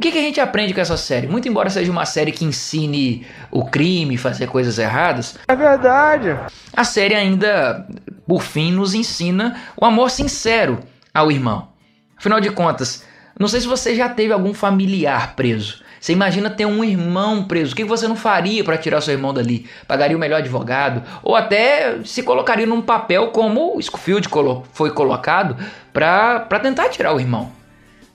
Que, 0.06 0.12
que 0.12 0.18
a 0.18 0.22
gente 0.22 0.40
aprende 0.40 0.72
com 0.72 0.80
essa 0.80 0.96
série? 0.96 1.26
Muito 1.26 1.48
embora 1.48 1.68
seja 1.68 1.90
uma 1.90 2.06
série 2.06 2.30
que 2.32 2.44
ensine 2.44 3.26
o 3.50 3.64
crime, 3.64 4.16
fazer 4.16 4.46
coisas 4.46 4.78
erradas. 4.78 5.36
É 5.48 5.56
verdade. 5.56 6.36
A 6.72 6.84
série 6.84 7.14
ainda, 7.14 7.86
por 8.26 8.42
fim, 8.42 8.72
nos 8.72 8.94
ensina 8.94 9.60
o 9.76 9.84
amor 9.84 10.10
sincero 10.10 10.80
ao 11.12 11.30
irmão. 11.30 11.68
Afinal 12.16 12.40
de 12.40 12.50
contas, 12.50 13.04
não 13.38 13.48
sei 13.48 13.60
se 13.60 13.66
você 13.66 13.94
já 13.94 14.08
teve 14.08 14.32
algum 14.32 14.54
familiar 14.54 15.34
preso. 15.34 15.84
Você 16.00 16.12
imagina 16.12 16.50
ter 16.50 16.66
um 16.66 16.84
irmão 16.84 17.44
preso. 17.44 17.72
O 17.72 17.76
que 17.76 17.84
você 17.84 18.06
não 18.06 18.16
faria 18.16 18.62
para 18.62 18.78
tirar 18.78 19.00
seu 19.00 19.14
irmão 19.14 19.34
dali? 19.34 19.66
Pagaria 19.88 20.16
o 20.16 20.20
melhor 20.20 20.36
advogado? 20.36 21.02
Ou 21.22 21.34
até 21.34 21.98
se 22.04 22.22
colocaria 22.22 22.66
num 22.66 22.80
papel 22.80 23.28
como 23.28 23.76
o 23.76 23.82
Scofield 23.82 24.28
foi 24.72 24.90
colocado 24.90 25.56
para 25.92 26.60
tentar 26.60 26.90
tirar 26.90 27.12
o 27.12 27.20
irmão 27.20 27.55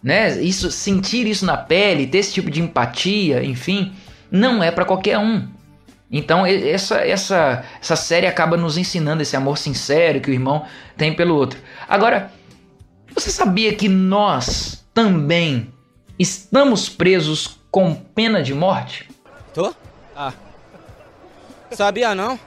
né? 0.01 0.41
Isso, 0.41 0.71
sentir 0.71 1.27
isso 1.27 1.45
na 1.45 1.57
pele, 1.57 2.07
ter 2.07 2.19
esse 2.19 2.33
tipo 2.33 2.49
de 2.49 2.61
empatia, 2.61 3.43
enfim, 3.43 3.93
não 4.29 4.63
é 4.63 4.71
para 4.71 4.85
qualquer 4.85 5.17
um. 5.17 5.47
Então 6.11 6.45
essa, 6.45 6.97
essa, 6.97 7.63
essa 7.79 7.95
série 7.95 8.27
acaba 8.27 8.57
nos 8.57 8.77
ensinando 8.77 9.21
esse 9.21 9.35
amor 9.35 9.57
sincero 9.57 10.19
que 10.19 10.29
o 10.29 10.33
irmão 10.33 10.65
tem 10.97 11.13
pelo 11.13 11.35
outro. 11.35 11.59
Agora, 11.87 12.31
você 13.15 13.29
sabia 13.29 13.73
que 13.73 13.87
nós 13.87 14.85
também 14.93 15.71
estamos 16.19 16.89
presos 16.89 17.59
com 17.71 17.95
pena 17.95 18.43
de 18.43 18.53
morte? 18.53 19.09
Tô? 19.53 19.73
Ah. 20.15 20.33
Sabia 21.71 22.13
não? 22.13 22.37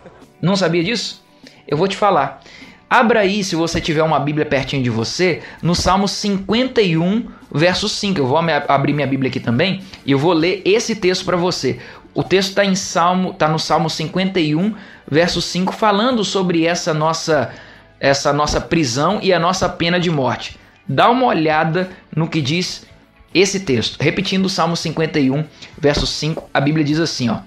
Não 0.43 0.57
sabia 0.57 0.85
disso? 0.85 1.25
Eu 1.67 1.79
vou 1.79 1.89
te 1.89 1.97
falar. 1.97 2.43
Abra 2.89 3.21
aí, 3.21 3.43
se 3.43 3.57
você 3.57 3.81
tiver 3.81 4.03
uma 4.03 4.21
Bíblia 4.21 4.45
pertinho 4.45 4.83
de 4.83 4.91
você, 4.91 5.43
no 5.63 5.75
Salmo 5.75 6.07
51, 6.07 7.29
verso 7.55 7.89
5. 7.89 8.19
Eu 8.19 8.27
vou 8.27 8.37
abrir 8.37 8.93
minha 8.93 9.07
Bíblia 9.07 9.31
aqui 9.31 9.39
também 9.39 9.83
e 10.05 10.11
eu 10.11 10.19
vou 10.19 10.33
ler 10.33 10.61
esse 10.65 10.97
texto 10.97 11.25
para 11.25 11.37
você. 11.37 11.79
O 12.13 12.23
texto 12.23 12.51
está 12.51 12.65
em 12.65 12.75
Salmo, 12.75 13.31
está 13.31 13.49
no 13.49 13.59
Salmo 13.59 13.89
51, 13.89 14.75
verso 15.09 15.41
5, 15.41 15.73
falando 15.73 16.25
sobre 16.25 16.67
essa 16.67 16.93
nossa 16.93 17.53
essa 18.01 18.33
nossa 18.33 18.61
prisão 18.61 19.19
e 19.23 19.33
a 19.33 19.39
nossa 19.39 19.69
pena 19.69 19.99
de 19.99 20.11
morte. 20.11 20.59
Dá 20.87 21.09
uma 21.09 21.27
olhada 21.27 21.91
no 22.15 22.29
que 22.29 22.43
diz 22.43 22.87
esse 23.33 23.61
texto. 23.61 23.99
Repetindo 24.01 24.45
o 24.45 24.51
Salmo 24.51 24.77
51, 24.77 25.45
verso 25.79 26.07
5, 26.07 26.51
a 26.53 26.61
Bíblia 26.61 26.85
diz 26.85 27.01
assim, 27.01 27.31
ó: 27.31 27.39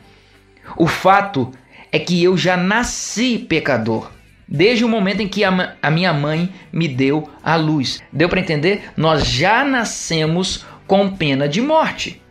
O 0.75 0.87
fato 0.87 1.51
é 1.91 1.99
que 1.99 2.23
eu 2.23 2.35
já 2.35 2.57
nasci 2.57 3.37
pecador 3.37 4.09
desde 4.47 4.85
o 4.85 4.89
momento 4.89 5.21
em 5.21 5.27
que 5.27 5.43
a, 5.43 5.75
a 5.81 5.91
minha 5.91 6.13
mãe 6.13 6.53
me 6.71 6.87
deu 6.87 7.29
a 7.43 7.55
luz. 7.55 8.01
Deu 8.11 8.29
para 8.29 8.39
entender? 8.39 8.89
Nós 8.95 9.25
já 9.25 9.63
nascemos 9.63 10.65
com 10.85 11.09
pena 11.09 11.47
de 11.47 11.61
morte. 11.61 12.21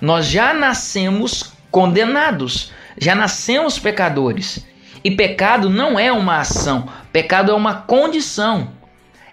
Nós 0.00 0.26
já 0.26 0.54
nascemos 0.54 1.52
condenados, 1.70 2.72
já 2.98 3.14
nascemos 3.14 3.78
pecadores. 3.78 4.64
E 5.02 5.10
pecado 5.10 5.70
não 5.70 5.98
é 5.98 6.12
uma 6.12 6.38
ação, 6.38 6.88
pecado 7.12 7.50
é 7.50 7.54
uma 7.54 7.74
condição. 7.74 8.72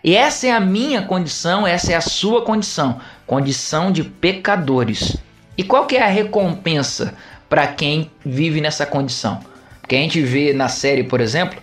E 0.04 0.16
essa 0.16 0.48
é 0.48 0.52
a 0.52 0.60
minha 0.60 1.04
condição, 1.04 1.66
essa 1.66 1.94
é 1.94 1.96
a 1.96 2.02
sua 2.02 2.42
condição, 2.42 3.00
condição 3.25 3.92
de 3.92 4.04
pecadores. 4.04 5.16
E 5.58 5.63
qual 5.63 5.86
que 5.86 5.96
é 5.96 6.04
a 6.04 6.08
recompensa 6.08 7.16
para 7.48 7.68
quem 7.68 8.12
vive 8.25 8.60
nessa 8.60 8.86
condição? 8.86 9.40
Porque 9.80 9.96
a 9.96 10.00
gente 10.00 10.22
vê 10.22 10.52
na 10.54 10.68
série, 10.68 11.04
por 11.04 11.22
exemplo, 11.22 11.62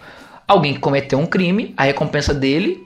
alguém 0.51 0.75
que 0.75 0.81
cometeu 0.81 1.17
um 1.17 1.27
crime, 1.27 1.73
a 1.77 1.85
recompensa 1.85 2.35
dele 2.35 2.85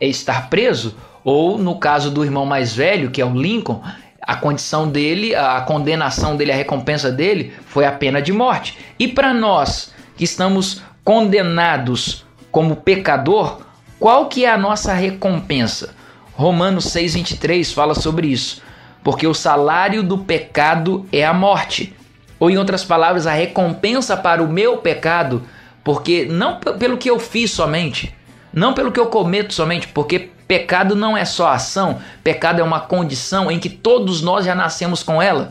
é 0.00 0.06
estar 0.06 0.48
preso, 0.48 0.96
ou 1.24 1.58
no 1.58 1.76
caso 1.76 2.08
do 2.08 2.24
irmão 2.24 2.46
mais 2.46 2.74
velho, 2.74 3.10
que 3.10 3.20
é 3.20 3.24
o 3.24 3.34
Lincoln, 3.34 3.82
a 4.22 4.36
condição 4.36 4.88
dele, 4.88 5.34
a 5.34 5.60
condenação 5.62 6.36
dele, 6.36 6.52
a 6.52 6.54
recompensa 6.54 7.10
dele 7.10 7.52
foi 7.66 7.84
a 7.84 7.90
pena 7.90 8.22
de 8.22 8.32
morte. 8.32 8.78
E 8.96 9.08
para 9.08 9.34
nós 9.34 9.92
que 10.16 10.22
estamos 10.22 10.82
condenados 11.02 12.24
como 12.52 12.76
pecador, 12.76 13.60
qual 13.98 14.26
que 14.28 14.44
é 14.44 14.50
a 14.50 14.56
nossa 14.56 14.92
recompensa? 14.92 15.94
Romanos 16.34 16.84
6:23 16.84 17.72
fala 17.72 17.94
sobre 17.94 18.28
isso. 18.28 18.62
Porque 19.02 19.26
o 19.26 19.34
salário 19.34 20.02
do 20.02 20.18
pecado 20.18 21.06
é 21.10 21.24
a 21.24 21.34
morte. 21.34 21.92
Ou 22.38 22.50
em 22.50 22.56
outras 22.56 22.84
palavras, 22.84 23.26
a 23.26 23.32
recompensa 23.32 24.16
para 24.16 24.42
o 24.42 24.48
meu 24.48 24.78
pecado 24.78 25.42
porque 25.84 26.26
não 26.26 26.58
pelo 26.58 26.98
que 26.98 27.10
eu 27.10 27.18
fiz 27.18 27.50
somente, 27.50 28.14
não 28.52 28.74
pelo 28.74 28.92
que 28.92 29.00
eu 29.00 29.06
cometo 29.06 29.54
somente, 29.54 29.88
porque 29.88 30.30
pecado 30.46 30.96
não 30.96 31.16
é 31.16 31.24
só 31.24 31.48
ação, 31.48 32.00
pecado 32.24 32.60
é 32.60 32.64
uma 32.64 32.80
condição 32.80 33.50
em 33.50 33.58
que 33.58 33.68
todos 33.68 34.20
nós 34.20 34.44
já 34.44 34.54
nascemos 34.54 35.02
com 35.02 35.22
ela. 35.22 35.50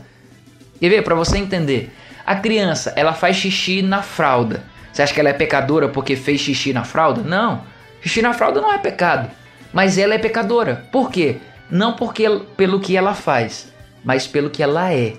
E 0.81 0.89
ver 0.89 1.03
para 1.03 1.15
você 1.15 1.37
entender, 1.37 1.93
a 2.25 2.35
criança, 2.35 2.93
ela 2.95 3.13
faz 3.13 3.37
xixi 3.37 3.81
na 3.81 4.01
fralda. 4.01 4.63
Você 4.91 5.01
acha 5.01 5.13
que 5.13 5.19
ela 5.19 5.29
é 5.29 5.33
pecadora 5.33 5.87
porque 5.87 6.15
fez 6.15 6.41
xixi 6.41 6.73
na 6.73 6.83
fralda? 6.83 7.21
Não. 7.21 7.63
Xixi 8.01 8.21
na 8.21 8.33
fralda 8.33 8.61
não 8.61 8.71
é 8.71 8.77
pecado, 8.77 9.29
mas 9.73 9.97
ela 9.97 10.13
é 10.13 10.17
pecadora. 10.17 10.85
Por 10.91 11.11
quê? 11.11 11.37
Não 11.69 11.93
porque 11.93 12.25
pelo 12.55 12.79
que 12.79 12.95
ela 12.95 13.13
faz, 13.13 13.71
mas 14.03 14.27
pelo 14.27 14.49
que 14.49 14.63
ela 14.63 14.93
é. 14.93 15.13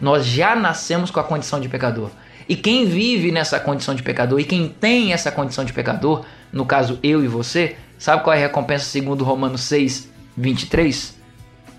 Nós 0.00 0.26
já 0.26 0.54
nascemos 0.54 1.10
com 1.10 1.20
a 1.20 1.24
condição 1.24 1.60
de 1.60 1.68
pecador. 1.68 2.10
E 2.48 2.54
quem 2.54 2.86
vive 2.86 3.32
nessa 3.32 3.58
condição 3.58 3.94
de 3.94 4.02
pecador 4.02 4.38
e 4.40 4.44
quem 4.44 4.68
tem 4.68 5.12
essa 5.12 5.32
condição 5.32 5.64
de 5.64 5.72
pecador, 5.72 6.24
no 6.52 6.64
caso 6.64 6.98
eu 7.02 7.24
e 7.24 7.28
você, 7.28 7.76
sabe 7.98 8.22
qual 8.22 8.34
é 8.34 8.38
a 8.38 8.42
recompensa 8.42 8.84
segundo 8.84 9.24
Romanos 9.24 9.62
6, 9.62 10.08
23? 10.36 11.16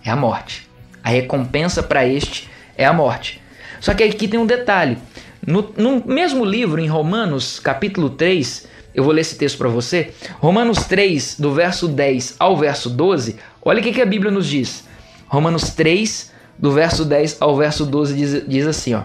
É 0.03 0.09
a 0.09 0.15
morte. 0.15 0.67
A 1.03 1.09
recompensa 1.09 1.81
para 1.81 2.05
este 2.05 2.49
é 2.77 2.85
a 2.85 2.91
morte. 2.91 3.41
Só 3.79 3.93
que 3.93 4.03
aqui 4.03 4.27
tem 4.27 4.39
um 4.39 4.45
detalhe. 4.45 4.97
No, 5.45 5.73
no, 5.77 6.03
mesmo 6.05 6.43
livro, 6.43 6.81
em 6.81 6.87
Romanos, 6.87 7.59
capítulo 7.59 8.09
3, 8.09 8.67
eu 8.93 9.03
vou 9.03 9.13
ler 9.13 9.21
esse 9.21 9.37
texto 9.37 9.57
para 9.57 9.69
você. 9.69 10.11
Romanos 10.39 10.85
3, 10.85 11.37
do 11.39 11.53
verso 11.53 11.87
10 11.87 12.35
ao 12.39 12.57
verso 12.57 12.89
12, 12.89 13.37
olha 13.61 13.79
o 13.79 13.83
que, 13.83 13.93
que 13.93 14.01
a 14.01 14.05
Bíblia 14.05 14.31
nos 14.31 14.47
diz. 14.47 14.83
Romanos 15.27 15.69
3, 15.69 16.31
do 16.57 16.71
verso 16.71 17.05
10 17.05 17.37
ao 17.39 17.55
verso 17.55 17.85
12, 17.85 18.15
diz, 18.15 18.47
diz 18.47 18.67
assim: 18.67 18.95
ó. 18.95 19.03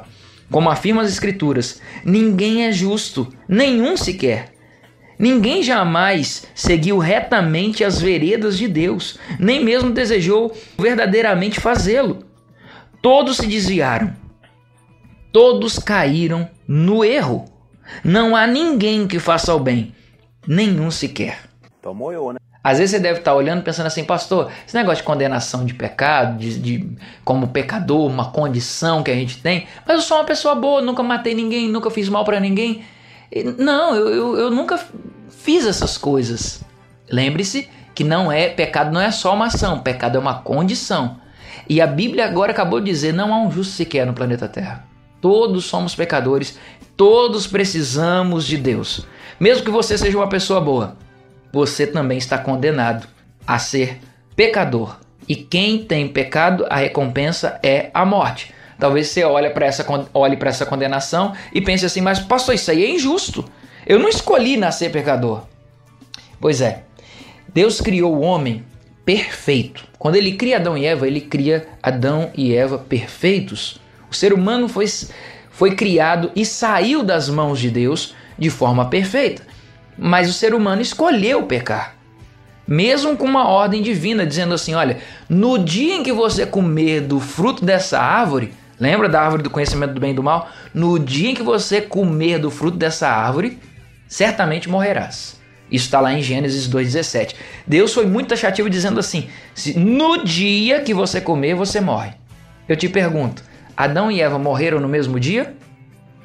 Como 0.52 0.68
afirmam 0.68 1.02
as 1.02 1.10
Escrituras, 1.10 1.80
ninguém 2.04 2.66
é 2.66 2.70
justo, 2.70 3.26
nenhum 3.48 3.96
sequer. 3.96 4.52
Ninguém 5.18 5.62
jamais 5.62 6.46
seguiu 6.54 6.98
retamente 6.98 7.82
as 7.82 7.98
veredas 7.98 8.58
de 8.58 8.68
Deus, 8.68 9.18
nem 9.38 9.64
mesmo 9.64 9.90
desejou 9.90 10.54
verdadeiramente 10.78 11.58
fazê-lo. 11.58 12.26
Todos 13.00 13.38
se 13.38 13.46
desviaram, 13.46 14.14
todos 15.32 15.78
caíram 15.78 16.48
no 16.68 17.02
erro. 17.02 17.46
Não 18.04 18.36
há 18.36 18.46
ninguém 18.46 19.06
que 19.06 19.18
faça 19.18 19.54
o 19.54 19.58
bem, 19.58 19.94
nenhum 20.46 20.90
sequer. 20.90 21.38
Tomou 21.80 22.12
eu, 22.12 22.30
né? 22.30 22.38
Às 22.64 22.78
vezes 22.78 22.92
você 22.92 23.00
deve 23.00 23.18
estar 23.18 23.34
olhando 23.34 23.62
pensando 23.62 23.86
assim, 23.86 24.04
pastor, 24.04 24.50
esse 24.66 24.76
negócio 24.76 24.98
de 24.98 25.02
condenação 25.02 25.64
de 25.64 25.74
pecado, 25.74 26.38
de, 26.38 26.58
de, 26.58 26.88
como 27.24 27.48
pecador, 27.48 28.06
uma 28.06 28.30
condição 28.30 29.02
que 29.02 29.10
a 29.10 29.14
gente 29.14 29.38
tem, 29.38 29.66
mas 29.86 29.96
eu 29.96 30.02
sou 30.02 30.18
uma 30.18 30.24
pessoa 30.24 30.54
boa, 30.54 30.80
nunca 30.80 31.02
matei 31.02 31.34
ninguém, 31.34 31.68
nunca 31.68 31.90
fiz 31.90 32.08
mal 32.08 32.24
para 32.24 32.38
ninguém. 32.38 32.84
Não, 33.58 33.96
eu, 33.96 34.08
eu, 34.08 34.38
eu 34.38 34.50
nunca 34.50 34.78
fiz 35.28 35.66
essas 35.66 35.98
coisas. 35.98 36.62
Lembre-se 37.10 37.68
que 37.94 38.04
não 38.04 38.30
é 38.30 38.48
pecado, 38.48 38.92
não 38.92 39.00
é 39.00 39.10
só 39.10 39.34
uma 39.34 39.46
ação, 39.46 39.80
pecado 39.80 40.16
é 40.16 40.20
uma 40.20 40.34
condição. 40.34 41.20
E 41.68 41.80
a 41.80 41.86
Bíblia 41.86 42.24
agora 42.24 42.52
acabou 42.52 42.80
de 42.80 42.86
dizer: 42.86 43.12
não 43.12 43.32
há 43.34 43.38
um 43.38 43.50
justo 43.50 43.72
sequer 43.72 44.06
no 44.06 44.12
planeta 44.12 44.48
Terra. 44.48 44.84
Todos 45.20 45.64
somos 45.64 45.94
pecadores, 45.94 46.58
todos 46.96 47.46
precisamos 47.46 48.46
de 48.46 48.56
Deus. 48.56 49.06
Mesmo 49.38 49.64
que 49.64 49.70
você 49.70 49.96
seja 49.96 50.16
uma 50.16 50.28
pessoa 50.28 50.60
boa, 50.60 50.96
você 51.52 51.86
também 51.86 52.18
está 52.18 52.38
condenado 52.38 53.06
a 53.46 53.58
ser 53.58 54.00
pecador. 54.34 54.98
E 55.28 55.36
quem 55.36 55.84
tem 55.84 56.08
pecado, 56.08 56.66
a 56.68 56.76
recompensa 56.76 57.60
é 57.62 57.90
a 57.92 58.04
morte. 58.04 58.52
Talvez 58.78 59.08
você 59.08 59.22
olhe 59.22 59.50
para 59.50 59.66
essa, 59.66 59.86
olhe 60.12 60.36
essa 60.42 60.66
condenação 60.66 61.34
e 61.52 61.60
pense 61.60 61.86
assim, 61.86 62.00
mas 62.00 62.18
pastor, 62.18 62.54
isso 62.54 62.70
aí 62.70 62.84
é 62.84 62.90
injusto. 62.90 63.44
Eu 63.86 63.98
não 63.98 64.08
escolhi 64.08 64.56
nascer 64.56 64.90
pecador. 64.90 65.44
Pois 66.40 66.60
é, 66.60 66.82
Deus 67.54 67.80
criou 67.80 68.16
o 68.16 68.20
homem 68.20 68.64
perfeito. 69.04 69.86
Quando 69.98 70.16
ele 70.16 70.32
cria 70.32 70.56
Adão 70.56 70.76
e 70.76 70.84
Eva, 70.84 71.06
ele 71.06 71.20
cria 71.20 71.68
Adão 71.80 72.30
e 72.34 72.54
Eva 72.54 72.78
perfeitos. 72.78 73.80
O 74.10 74.14
ser 74.14 74.32
humano 74.32 74.68
foi, 74.68 74.86
foi 75.50 75.76
criado 75.76 76.32
e 76.34 76.44
saiu 76.44 77.02
das 77.04 77.28
mãos 77.28 77.60
de 77.60 77.70
Deus 77.70 78.14
de 78.36 78.50
forma 78.50 78.88
perfeita. 78.88 79.46
Mas 80.04 80.28
o 80.28 80.32
ser 80.32 80.52
humano 80.52 80.82
escolheu 80.82 81.44
pecar. 81.44 81.94
Mesmo 82.66 83.16
com 83.16 83.24
uma 83.24 83.46
ordem 83.46 83.80
divina 83.80 84.26
dizendo 84.26 84.52
assim: 84.52 84.74
olha, 84.74 84.98
no 85.28 85.56
dia 85.56 85.94
em 85.94 86.02
que 86.02 86.12
você 86.12 86.44
comer 86.44 87.02
do 87.02 87.20
fruto 87.20 87.64
dessa 87.64 88.00
árvore, 88.00 88.52
lembra 88.80 89.08
da 89.08 89.22
árvore 89.22 89.44
do 89.44 89.50
conhecimento 89.50 89.94
do 89.94 90.00
bem 90.00 90.10
e 90.10 90.14
do 90.14 90.22
mal? 90.22 90.48
No 90.74 90.98
dia 90.98 91.30
em 91.30 91.34
que 91.34 91.42
você 91.42 91.80
comer 91.80 92.40
do 92.40 92.50
fruto 92.50 92.76
dessa 92.76 93.08
árvore, 93.08 93.60
certamente 94.08 94.68
morrerás. 94.68 95.40
Isso 95.70 95.84
está 95.84 96.00
lá 96.00 96.12
em 96.12 96.20
Gênesis 96.20 96.68
2,17. 96.68 97.36
Deus 97.64 97.94
foi 97.94 98.04
muito 98.04 98.30
taxativo 98.30 98.68
dizendo 98.68 98.98
assim: 98.98 99.28
no 99.76 100.24
dia 100.24 100.80
que 100.80 100.92
você 100.92 101.20
comer, 101.20 101.54
você 101.54 101.80
morre. 101.80 102.10
Eu 102.68 102.74
te 102.74 102.88
pergunto: 102.88 103.44
Adão 103.76 104.10
e 104.10 104.20
Eva 104.20 104.36
morreram 104.36 104.80
no 104.80 104.88
mesmo 104.88 105.20
dia? 105.20 105.54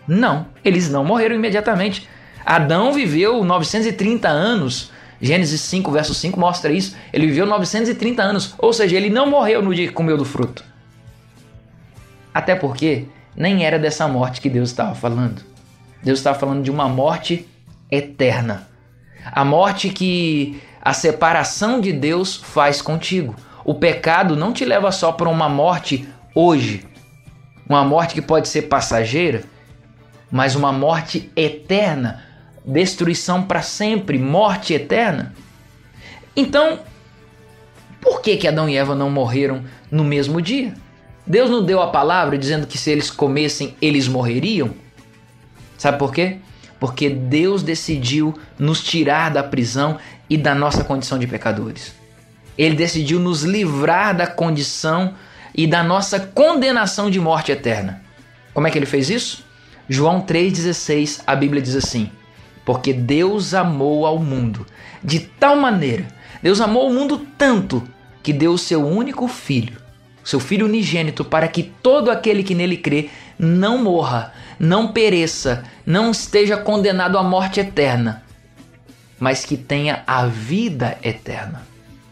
Não, 0.07 0.47
eles 0.65 0.89
não 0.89 1.05
morreram 1.05 1.35
imediatamente. 1.35 2.07
Adão 2.47 2.93
viveu 2.93 3.43
930 3.43 4.29
anos. 4.29 4.89
Gênesis 5.19 5.59
5, 5.59 5.91
verso 5.91 6.13
5 6.13 6.39
mostra 6.39 6.71
isso. 6.71 6.95
Ele 7.11 7.27
viveu 7.27 7.45
930 7.45 8.23
anos, 8.23 8.55
ou 8.57 8.71
seja, 8.71 8.95
ele 8.95 9.09
não 9.09 9.29
morreu 9.29 9.61
no 9.61 9.75
dia 9.75 9.87
que 9.87 9.93
comeu 9.93 10.15
do 10.15 10.23
fruto. 10.23 10.63
Até 12.33 12.55
porque 12.55 13.05
nem 13.35 13.65
era 13.65 13.77
dessa 13.77 14.07
morte 14.07 14.39
que 14.39 14.49
Deus 14.49 14.69
estava 14.69 14.95
falando. 14.95 15.43
Deus 16.01 16.19
estava 16.19 16.39
falando 16.39 16.63
de 16.63 16.71
uma 16.71 16.87
morte 16.87 17.45
eterna. 17.91 18.65
A 19.25 19.43
morte 19.43 19.89
que 19.89 20.61
a 20.81 20.93
separação 20.93 21.81
de 21.81 21.91
Deus 21.91 22.37
faz 22.37 22.81
contigo. 22.81 23.35
O 23.65 23.75
pecado 23.75 24.37
não 24.37 24.53
te 24.53 24.63
leva 24.63 24.89
só 24.93 25.11
para 25.11 25.27
uma 25.27 25.49
morte 25.49 26.07
hoje, 26.33 26.85
uma 27.67 27.83
morte 27.83 28.13
que 28.13 28.21
pode 28.21 28.47
ser 28.47 28.63
passageira, 28.63 29.43
mas 30.31 30.55
uma 30.55 30.71
morte 30.71 31.29
eterna, 31.35 32.23
destruição 32.67 33.43
para 33.43 33.61
sempre, 33.61 34.19
morte 34.19 34.73
eterna. 34.73 35.33
Então, 36.35 36.79
por 38.01 38.21
que, 38.21 38.35
que 38.35 38.47
Adão 38.47 38.67
e 38.67 38.75
Eva 38.75 38.93
não 38.93 39.09
morreram 39.09 39.63
no 39.89 40.03
mesmo 40.03 40.41
dia? 40.41 40.73
Deus 41.25 41.49
não 41.49 41.63
deu 41.63 41.81
a 41.81 41.87
palavra 41.87 42.37
dizendo 42.37 42.67
que 42.67 42.77
se 42.77 42.91
eles 42.91 43.09
comessem, 43.09 43.75
eles 43.81 44.07
morreriam? 44.07 44.71
Sabe 45.77 45.97
por 45.97 46.13
quê? 46.13 46.37
Porque 46.79 47.09
Deus 47.09 47.63
decidiu 47.63 48.37
nos 48.59 48.83
tirar 48.83 49.31
da 49.31 49.43
prisão 49.43 49.97
e 50.29 50.37
da 50.37 50.53
nossa 50.53 50.83
condição 50.83 51.17
de 51.17 51.25
pecadores. 51.25 51.93
Ele 52.57 52.75
decidiu 52.75 53.19
nos 53.19 53.43
livrar 53.43 54.15
da 54.15 54.27
condição 54.27 55.13
e 55.55 55.65
da 55.65 55.83
nossa 55.83 56.19
condenação 56.19 57.09
de 57.09 57.19
morte 57.19 57.51
eterna. 57.51 58.01
Como 58.53 58.67
é 58.67 58.71
que 58.71 58.77
ele 58.77 58.85
fez 58.85 59.09
isso? 59.09 59.45
João 59.89 60.21
3,16, 60.21 61.21
a 61.25 61.35
Bíblia 61.35 61.61
diz 61.61 61.75
assim: 61.75 62.11
Porque 62.67 62.91
Deus 62.91 63.53
amou 63.53 64.05
ao 64.05 64.19
mundo 64.19 64.67
de 65.01 65.21
tal 65.21 65.55
maneira, 65.55 66.05
Deus 66.43 66.59
amou 66.59 66.89
o 66.89 66.93
mundo 66.93 67.25
tanto 67.37 67.81
que 68.21 68.33
deu 68.33 68.51
o 68.51 68.57
seu 68.57 68.85
único 68.85 69.25
filho, 69.29 69.77
seu 70.21 70.37
filho 70.37 70.65
unigênito, 70.65 71.23
para 71.23 71.47
que 71.47 71.63
todo 71.63 72.11
aquele 72.11 72.43
que 72.43 72.53
nele 72.53 72.75
crê 72.75 73.09
não 73.39 73.81
morra, 73.81 74.33
não 74.59 74.91
pereça, 74.91 75.63
não 75.85 76.11
esteja 76.11 76.57
condenado 76.57 77.17
à 77.17 77.23
morte 77.23 77.61
eterna, 77.61 78.21
mas 79.17 79.45
que 79.45 79.55
tenha 79.55 80.03
a 80.05 80.25
vida 80.25 80.97
eterna. 81.01 81.65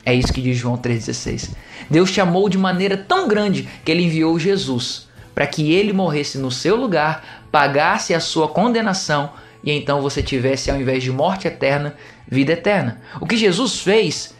É 0.05 0.13
isso 0.13 0.31
que 0.31 0.41
diz 0.41 0.55
João 0.55 0.77
3,16. 0.77 1.49
Deus 1.89 2.13
te 2.13 2.21
amou 2.21 2.47
de 2.47 2.57
maneira 2.57 2.95
tão 2.95 3.27
grande 3.27 3.67
que 3.83 3.91
ele 3.91 4.03
enviou 4.03 4.39
Jesus 4.39 5.05
para 5.35 5.45
que 5.45 5.73
ele 5.73 5.91
morresse 5.91 6.37
no 6.37 6.49
seu 6.49 6.77
lugar, 6.77 7.43
pagasse 7.51 8.13
a 8.13 8.21
sua 8.21 8.47
condenação 8.47 9.31
e 9.65 9.71
então 9.71 9.99
você 10.01 10.21
tivesse, 10.21 10.69
ao 10.69 10.79
invés 10.79 11.01
de 11.01 11.11
morte 11.11 11.47
eterna, 11.47 11.95
vida 12.27 12.53
eterna. 12.53 13.01
O 13.19 13.25
que 13.25 13.35
Jesus 13.35 13.79
fez, 13.79 14.35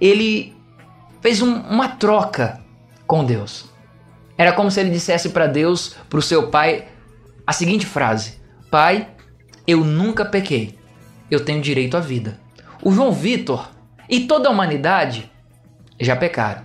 ele 0.00 0.56
fez 1.20 1.42
um, 1.42 1.60
uma 1.62 1.88
troca 1.88 2.60
com 3.04 3.24
Deus. 3.24 3.66
Era 4.36 4.52
como 4.52 4.70
se 4.70 4.78
ele 4.78 4.90
dissesse 4.90 5.30
para 5.30 5.48
Deus, 5.48 5.96
para 6.08 6.20
o 6.20 6.22
seu 6.22 6.48
pai, 6.48 6.86
a 7.44 7.52
seguinte 7.52 7.84
frase: 7.84 8.34
Pai, 8.70 9.08
eu 9.66 9.84
nunca 9.84 10.24
pequei, 10.24 10.78
eu 11.28 11.44
tenho 11.44 11.60
direito 11.60 11.96
à 11.96 12.00
vida. 12.00 12.38
O 12.80 12.92
João 12.92 13.10
Vitor 13.10 13.68
e 14.08 14.20
toda 14.20 14.48
a 14.48 14.52
humanidade 14.52 15.28
já 15.98 16.14
pecaram. 16.14 16.62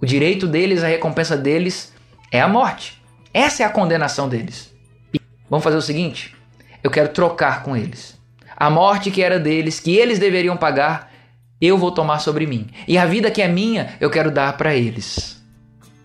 O 0.00 0.06
direito 0.06 0.48
deles, 0.48 0.82
a 0.82 0.88
recompensa 0.88 1.36
deles 1.36 1.92
é 2.30 2.40
a 2.40 2.48
morte. 2.48 3.00
Essa 3.34 3.62
é 3.62 3.66
a 3.66 3.70
condenação 3.70 4.26
deles. 4.26 4.72
E 5.12 5.20
vamos 5.50 5.62
fazer 5.62 5.76
o 5.76 5.82
seguinte: 5.82 6.34
eu 6.82 6.90
quero 6.90 7.08
trocar 7.08 7.62
com 7.62 7.76
eles. 7.76 8.20
A 8.56 8.70
morte 8.70 9.10
que 9.10 9.22
era 9.22 9.38
deles, 9.38 9.80
que 9.80 9.96
eles 9.96 10.18
deveriam 10.18 10.56
pagar, 10.56 11.12
eu 11.60 11.78
vou 11.78 11.92
tomar 11.92 12.18
sobre 12.18 12.46
mim. 12.46 12.68
E 12.86 12.98
a 12.98 13.06
vida 13.06 13.30
que 13.30 13.40
é 13.40 13.48
minha, 13.48 13.94
eu 14.00 14.10
quero 14.10 14.30
dar 14.30 14.56
para 14.56 14.74
eles. 14.74 15.40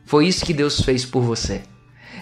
Foi 0.05 0.27
isso 0.27 0.45
que 0.45 0.53
Deus 0.53 0.81
fez 0.81 1.05
por 1.05 1.21
você. 1.21 1.61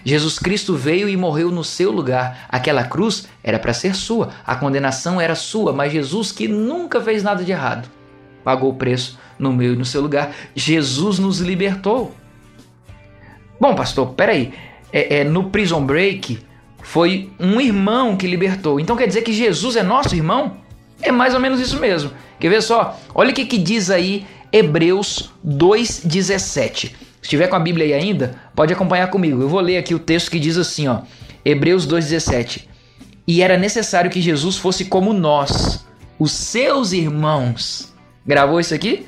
Jesus 0.04 0.38
Cristo 0.38 0.76
veio 0.76 1.10
e 1.10 1.18
morreu 1.18 1.52
no 1.52 1.64
seu 1.64 1.92
lugar. 1.92 2.46
Aquela 2.50 2.84
cruz 2.84 3.28
era 3.44 3.58
para 3.58 3.74
ser 3.74 3.96
sua, 3.96 4.30
a 4.46 4.56
condenação 4.56 5.20
era 5.20 5.36
sua, 5.36 5.74
mas 5.74 5.92
Jesus, 5.92 6.32
que 6.32 6.48
nunca 6.48 7.02
fez 7.02 7.24
nada 7.24 7.44
de 7.44 7.52
errado, 7.52 7.90
pagou 8.44 8.72
o 8.72 8.76
preço 8.76 9.20
no 9.38 9.52
meu 9.52 9.74
e 9.74 9.76
no 9.76 9.86
seu 9.86 10.02
lugar. 10.02 10.32
Jesus 10.56 11.20
nos 11.20 11.40
libertou. 11.40 12.14
Bom, 13.60 13.76
pastor, 13.76 14.14
peraí. 14.14 14.54
É, 14.94 15.18
é, 15.20 15.24
no 15.24 15.50
Prison 15.50 15.86
Break 15.86 16.40
foi 16.86 17.32
um 17.40 17.60
irmão 17.60 18.16
que 18.16 18.28
libertou. 18.28 18.80
Então 18.80 18.96
quer 18.96 19.08
dizer 19.08 19.24
que 19.24 19.34
Jesus 19.34 19.76
é 19.76 19.82
nosso 19.82 20.16
irmão? 20.16 20.58
É 21.02 21.12
mais 21.12 21.34
ou 21.34 21.40
menos 21.40 21.60
isso 21.60 21.80
mesmo. 21.80 22.12
Quer 22.40 22.48
ver 22.48 22.62
só? 22.62 22.98
Olha 23.14 23.32
o 23.32 23.34
que, 23.34 23.44
que 23.44 23.58
diz 23.58 23.90
aí 23.90 24.26
Hebreus 24.52 25.32
2,17. 25.46 26.92
Se 27.22 27.30
tiver 27.30 27.48
com 27.48 27.56
a 27.56 27.60
Bíblia 27.60 27.88
aí 27.88 27.94
ainda, 27.94 28.36
pode 28.56 28.72
acompanhar 28.72 29.10
comigo. 29.10 29.42
Eu 29.42 29.50
vou 29.50 29.60
ler 29.62 29.78
aqui 29.78 29.96
o 29.96 30.00
texto 30.00 30.30
que 30.30 30.40
diz 30.40 30.58
assim, 30.58 30.88
ó. 30.88 31.02
Hebreus 31.44 31.88
2:17. 31.88 32.68
E 33.28 33.42
era 33.42 33.58
necessário 33.58 34.12
que 34.12 34.22
Jesus 34.22 34.56
fosse 34.56 34.86
como 34.86 35.12
nós, 35.12 35.84
os 36.20 36.32
seus 36.32 36.94
irmãos. 36.94 37.94
Gravou 38.24 38.60
isso 38.60 38.76
aqui? 38.76 39.08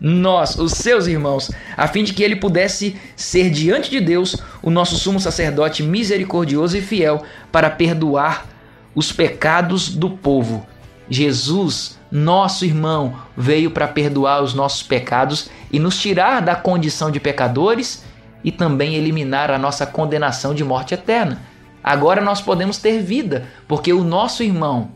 Nós, 0.00 0.56
os 0.56 0.72
seus 0.72 1.06
irmãos, 1.06 1.50
a 1.76 1.88
fim 1.88 2.04
de 2.04 2.12
que 2.12 2.22
ele 2.22 2.36
pudesse 2.36 2.96
ser 3.16 3.50
diante 3.50 3.90
de 3.90 4.00
Deus 4.00 4.36
o 4.62 4.70
nosso 4.70 4.96
sumo 4.96 5.18
sacerdote 5.18 5.82
misericordioso 5.82 6.76
e 6.76 6.80
fiel 6.80 7.24
para 7.50 7.68
perdoar 7.68 8.46
os 8.94 9.10
pecados 9.10 9.88
do 9.88 10.10
povo. 10.10 10.66
Jesus, 11.10 11.98
nosso 12.12 12.64
irmão, 12.64 13.16
veio 13.36 13.70
para 13.70 13.88
perdoar 13.88 14.42
os 14.42 14.54
nossos 14.54 14.82
pecados 14.82 15.50
e 15.72 15.78
nos 15.78 16.00
tirar 16.00 16.40
da 16.40 16.54
condição 16.54 17.10
de 17.10 17.18
pecadores 17.18 18.04
e 18.44 18.52
também 18.52 18.94
eliminar 18.94 19.50
a 19.50 19.58
nossa 19.58 19.84
condenação 19.86 20.54
de 20.54 20.62
morte 20.62 20.94
eterna. 20.94 21.40
Agora 21.82 22.20
nós 22.20 22.40
podemos 22.40 22.78
ter 22.78 23.02
vida, 23.02 23.46
porque 23.66 23.92
o 23.92 24.04
nosso 24.04 24.42
irmão, 24.42 24.90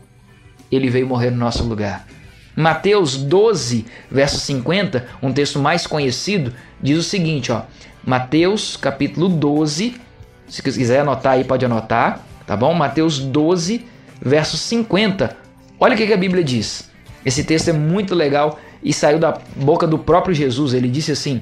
ele 0.71 0.89
veio 0.89 1.07
morrer 1.07 1.31
no 1.31 1.37
nosso 1.37 1.63
lugar. 1.63 2.05
Mateus 2.55 3.17
12, 3.17 3.85
verso 4.11 4.39
50, 4.39 5.07
um 5.21 5.33
texto 5.33 5.59
mais 5.59 5.87
conhecido, 5.87 6.53
diz 6.81 6.97
o 6.97 7.03
seguinte, 7.03 7.51
ó. 7.51 7.63
Mateus, 8.05 8.77
capítulo 8.77 9.27
12, 9.27 9.95
se 10.47 10.61
quiser 10.61 10.99
anotar 10.99 11.33
aí, 11.33 11.43
pode 11.43 11.65
anotar, 11.65 12.19
tá 12.45 12.55
bom? 12.55 12.73
Mateus 12.73 13.17
12, 13.17 13.85
verso 14.21 14.57
50. 14.57 15.35
Olha 15.79 15.95
o 15.95 15.97
que 15.97 16.13
a 16.13 16.17
Bíblia 16.17 16.43
diz. 16.43 16.91
Esse 17.25 17.43
texto 17.43 17.69
é 17.69 17.73
muito 17.73 18.13
legal 18.13 18.59
e 18.83 18.93
saiu 18.93 19.17
da 19.17 19.37
boca 19.55 19.87
do 19.87 19.97
próprio 19.97 20.35
Jesus. 20.35 20.73
Ele 20.73 20.87
disse 20.87 21.11
assim: 21.11 21.41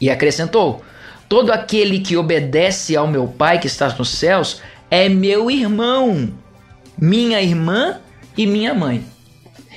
E 0.00 0.08
acrescentou: 0.08 0.82
Todo 1.28 1.52
aquele 1.52 2.00
que 2.00 2.16
obedece 2.16 2.96
ao 2.96 3.06
meu 3.06 3.26
Pai 3.26 3.58
que 3.58 3.66
está 3.66 3.88
nos 3.96 4.10
céus 4.10 4.62
é 4.90 5.08
meu 5.08 5.50
irmão, 5.50 6.32
minha 6.98 7.40
irmã 7.40 7.98
e 8.36 8.46
minha 8.46 8.72
mãe. 8.72 9.04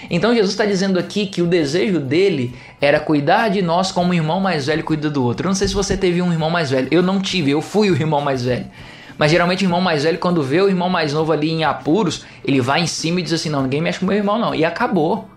Então 0.10 0.34
Jesus 0.34 0.52
está 0.52 0.66
dizendo 0.66 1.00
aqui 1.00 1.26
que 1.26 1.42
o 1.42 1.48
desejo 1.48 2.00
dele 2.00 2.56
era 2.82 3.00
cuidar 3.00 3.50
de 3.50 3.62
nós 3.62 3.92
como 3.92 4.10
um 4.10 4.14
irmão 4.14 4.40
mais 4.40 4.66
velho 4.66 4.84
cuida 4.84 5.10
do 5.10 5.24
outro. 5.24 5.46
Eu 5.46 5.50
não 5.50 5.56
sei 5.56 5.68
se 5.68 5.74
você 5.74 5.96
teve 5.96 6.22
um 6.22 6.32
irmão 6.32 6.50
mais 6.50 6.70
velho. 6.72 6.88
Eu 6.92 7.02
não 7.02 7.20
tive, 7.20 7.52
eu 7.52 7.62
fui 7.62 7.90
o 7.90 7.96
irmão 7.96 8.22
mais 8.22 8.44
velho. 8.44 8.66
Mas 9.18 9.32
geralmente 9.32 9.64
o 9.64 9.66
irmão 9.66 9.82
mais 9.82 10.04
velho, 10.04 10.18
quando 10.18 10.42
vê 10.42 10.62
o 10.62 10.68
irmão 10.68 10.90
mais 10.90 11.14
novo 11.14 11.32
ali 11.32 11.50
em 11.50 11.64
apuros, 11.64 12.26
ele 12.44 12.60
vai 12.60 12.82
em 12.82 12.88
cima 12.88 13.20
e 13.20 13.24
diz 13.24 13.34
assim: 13.34 13.50
Não, 13.50 13.64
ninguém 13.64 13.82
mexe 13.82 14.00
com 14.00 14.06
meu 14.06 14.18
irmão, 14.18 14.40
não. 14.40 14.56
E 14.56 14.66
acabou. 14.66 15.30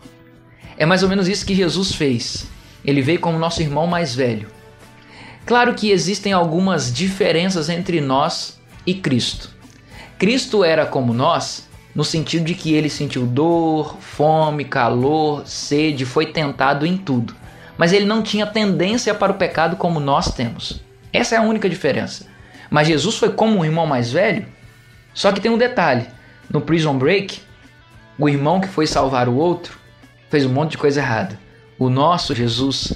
É 0.78 0.84
mais 0.84 1.02
ou 1.02 1.08
menos 1.08 1.28
isso 1.28 1.44
que 1.44 1.54
Jesus 1.54 1.92
fez. 1.92 2.46
Ele 2.84 3.02
veio 3.02 3.20
como 3.20 3.38
nosso 3.38 3.62
irmão 3.62 3.86
mais 3.86 4.14
velho. 4.14 4.48
Claro 5.44 5.74
que 5.74 5.90
existem 5.90 6.32
algumas 6.32 6.92
diferenças 6.92 7.68
entre 7.68 8.00
nós 8.00 8.58
e 8.84 8.94
Cristo. 8.94 9.50
Cristo 10.18 10.64
era 10.64 10.86
como 10.86 11.12
nós, 11.12 11.65
no 11.96 12.04
sentido 12.04 12.44
de 12.44 12.54
que 12.54 12.74
ele 12.74 12.90
sentiu 12.90 13.26
dor, 13.26 13.96
fome, 14.00 14.66
calor, 14.66 15.46
sede, 15.46 16.04
foi 16.04 16.26
tentado 16.26 16.84
em 16.84 16.94
tudo. 16.94 17.34
Mas 17.78 17.90
ele 17.90 18.04
não 18.04 18.22
tinha 18.22 18.46
tendência 18.46 19.14
para 19.14 19.32
o 19.32 19.36
pecado 19.36 19.76
como 19.76 19.98
nós 19.98 20.30
temos. 20.30 20.82
Essa 21.10 21.36
é 21.36 21.38
a 21.38 21.42
única 21.42 21.70
diferença. 21.70 22.26
Mas 22.68 22.86
Jesus 22.86 23.16
foi 23.16 23.32
como 23.32 23.58
um 23.58 23.64
irmão 23.64 23.86
mais 23.86 24.12
velho. 24.12 24.44
Só 25.14 25.32
que 25.32 25.40
tem 25.40 25.50
um 25.50 25.56
detalhe: 25.56 26.06
no 26.50 26.60
Prison 26.60 26.98
Break, 26.98 27.40
o 28.18 28.28
irmão 28.28 28.60
que 28.60 28.68
foi 28.68 28.86
salvar 28.86 29.26
o 29.26 29.34
outro 29.34 29.78
fez 30.28 30.44
um 30.44 30.52
monte 30.52 30.72
de 30.72 30.78
coisa 30.78 31.00
errada. 31.00 31.40
O 31.78 31.88
nosso 31.88 32.34
Jesus, 32.34 32.92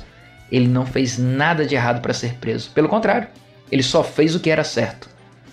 ele 0.52 0.68
não 0.68 0.84
fez 0.84 1.16
nada 1.16 1.64
de 1.64 1.74
errado 1.74 2.02
para 2.02 2.12
ser 2.12 2.34
preso. 2.34 2.70
Pelo 2.72 2.88
contrário, 2.88 3.28
ele 3.72 3.82
só 3.82 4.04
fez 4.04 4.34
o 4.34 4.40
que 4.40 4.50
era 4.50 4.62
certo 4.62 5.08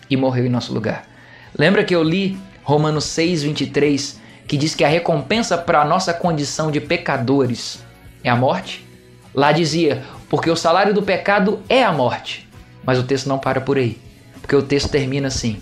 e 0.10 0.18
morreu 0.18 0.46
em 0.46 0.50
nosso 0.50 0.74
lugar. 0.74 1.06
Lembra 1.58 1.86
que 1.86 1.96
eu 1.96 2.04
li 2.04 2.38
Romanos 2.68 3.06
6, 3.06 3.44
23, 3.44 4.20
que 4.46 4.58
diz 4.58 4.76
que 4.76 4.84
a 4.84 4.90
recompensa 4.90 5.58
para 5.58 5.82
a 5.82 5.86
nossa 5.86 6.14
condição 6.14 6.70
de 6.70 6.82
pecadores 6.82 7.82
é 8.22 8.30
a 8.30 8.36
morte? 8.36 8.86
Lá 9.34 9.54
dizia, 9.54 10.04
porque 10.30 10.50
o 10.50 10.56
salário 10.56 10.94
do 10.94 11.02
pecado 11.02 11.62
é 11.70 11.82
a 11.82 11.94
morte. 11.94 12.46
Mas 12.84 13.00
o 13.00 13.04
texto 13.04 13.28
não 13.28 13.40
para 13.40 13.62
por 13.62 13.78
aí, 13.78 13.98
porque 14.42 14.54
o 14.54 14.62
texto 14.62 14.90
termina 14.90 15.30
assim: 15.30 15.62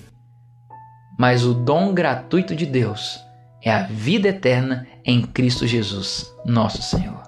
Mas 1.16 1.46
o 1.46 1.54
dom 1.54 1.94
gratuito 1.94 2.56
de 2.56 2.66
Deus 2.66 3.20
é 3.62 3.72
a 3.72 3.84
vida 3.84 4.30
eterna 4.30 4.88
em 5.06 5.22
Cristo 5.22 5.68
Jesus, 5.68 6.34
nosso 6.44 6.82
Senhor. 6.82 7.22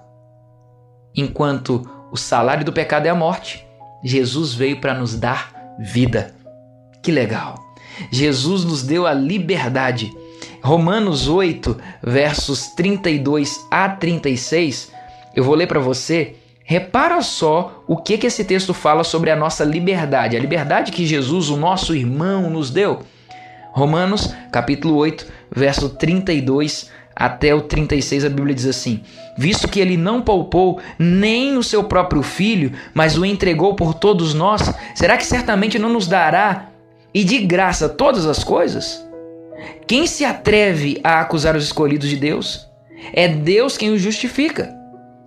Enquanto 1.16 1.88
o 2.12 2.18
salário 2.18 2.66
do 2.66 2.74
pecado 2.74 3.06
é 3.06 3.10
a 3.10 3.16
morte, 3.16 3.64
Jesus 4.04 4.56
veio 4.56 4.82
para 4.82 4.96
nos 4.96 5.14
dar 5.14 5.54
vida. 5.78 6.34
Que 7.04 7.12
legal! 7.12 7.67
Jesus 8.12 8.64
nos 8.64 8.84
deu 8.84 9.06
a 9.06 9.14
liberdade. 9.14 10.12
Romanos 10.62 11.28
8, 11.28 11.78
versos 12.04 12.68
32 12.68 13.66
a 13.72 13.88
36, 13.90 14.92
eu 15.36 15.44
vou 15.44 15.56
ler 15.56 15.68
para 15.68 15.80
você. 15.80 16.36
Repara 16.64 17.22
só 17.22 17.84
o 17.88 17.96
que, 17.96 18.18
que 18.18 18.28
esse 18.28 18.44
texto 18.44 18.74
fala 18.74 19.06
sobre 19.06 19.32
a 19.32 19.36
nossa 19.36 19.64
liberdade, 19.64 20.36
a 20.36 20.40
liberdade 20.40 20.92
que 20.92 21.06
Jesus, 21.06 21.50
o 21.50 21.56
nosso 21.56 21.96
irmão, 21.96 22.50
nos 22.50 22.70
deu. 22.70 23.04
Romanos, 23.72 24.34
capítulo 24.52 24.96
8, 24.96 25.26
verso 25.56 25.88
32 25.88 26.90
até 27.16 27.56
o 27.56 27.62
36, 27.62 28.26
a 28.26 28.30
Bíblia 28.30 28.54
diz 28.54 28.66
assim: 28.66 29.02
Visto 29.38 29.68
que 29.68 29.80
ele 29.80 29.96
não 29.96 30.22
poupou 30.22 30.82
nem 31.00 31.58
o 31.58 31.64
seu 31.64 31.84
próprio 31.84 32.22
filho, 32.22 32.74
mas 32.94 33.18
o 33.18 33.26
entregou 33.26 33.74
por 33.76 33.94
todos 33.94 34.34
nós, 34.34 34.74
será 34.94 35.16
que 35.16 35.26
certamente 35.26 35.80
não 35.80 35.90
nos 35.90 36.08
dará 36.08 36.70
e 37.18 37.24
de 37.24 37.40
graça 37.40 37.90
todas 37.90 38.28
as 38.28 38.44
coisas? 38.44 39.04
Quem 39.88 40.06
se 40.06 40.24
atreve 40.24 41.02
a 41.04 41.20
acusar 41.20 41.56
os 41.56 41.64
escolhidos 41.64 42.10
de 42.10 42.16
Deus? 42.16 42.70
É 43.12 43.28
Deus 43.28 43.76
quem 43.76 43.90
os 43.90 44.00
justifica. 44.00 44.72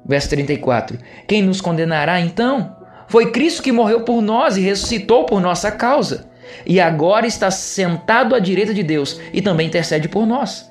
Verso 0.06 0.28
34. 0.28 0.96
Quem 1.26 1.42
nos 1.42 1.60
condenará 1.60 2.20
então? 2.20 2.76
Foi 3.08 3.32
Cristo 3.32 3.60
que 3.60 3.72
morreu 3.72 4.02
por 4.02 4.22
nós 4.22 4.56
e 4.56 4.60
ressuscitou 4.60 5.24
por 5.24 5.40
nossa 5.40 5.72
causa. 5.72 6.30
E 6.64 6.78
agora 6.78 7.26
está 7.26 7.50
sentado 7.50 8.36
à 8.36 8.38
direita 8.38 8.72
de 8.72 8.84
Deus 8.84 9.20
e 9.32 9.42
também 9.42 9.66
intercede 9.66 10.08
por 10.08 10.24
nós. 10.24 10.70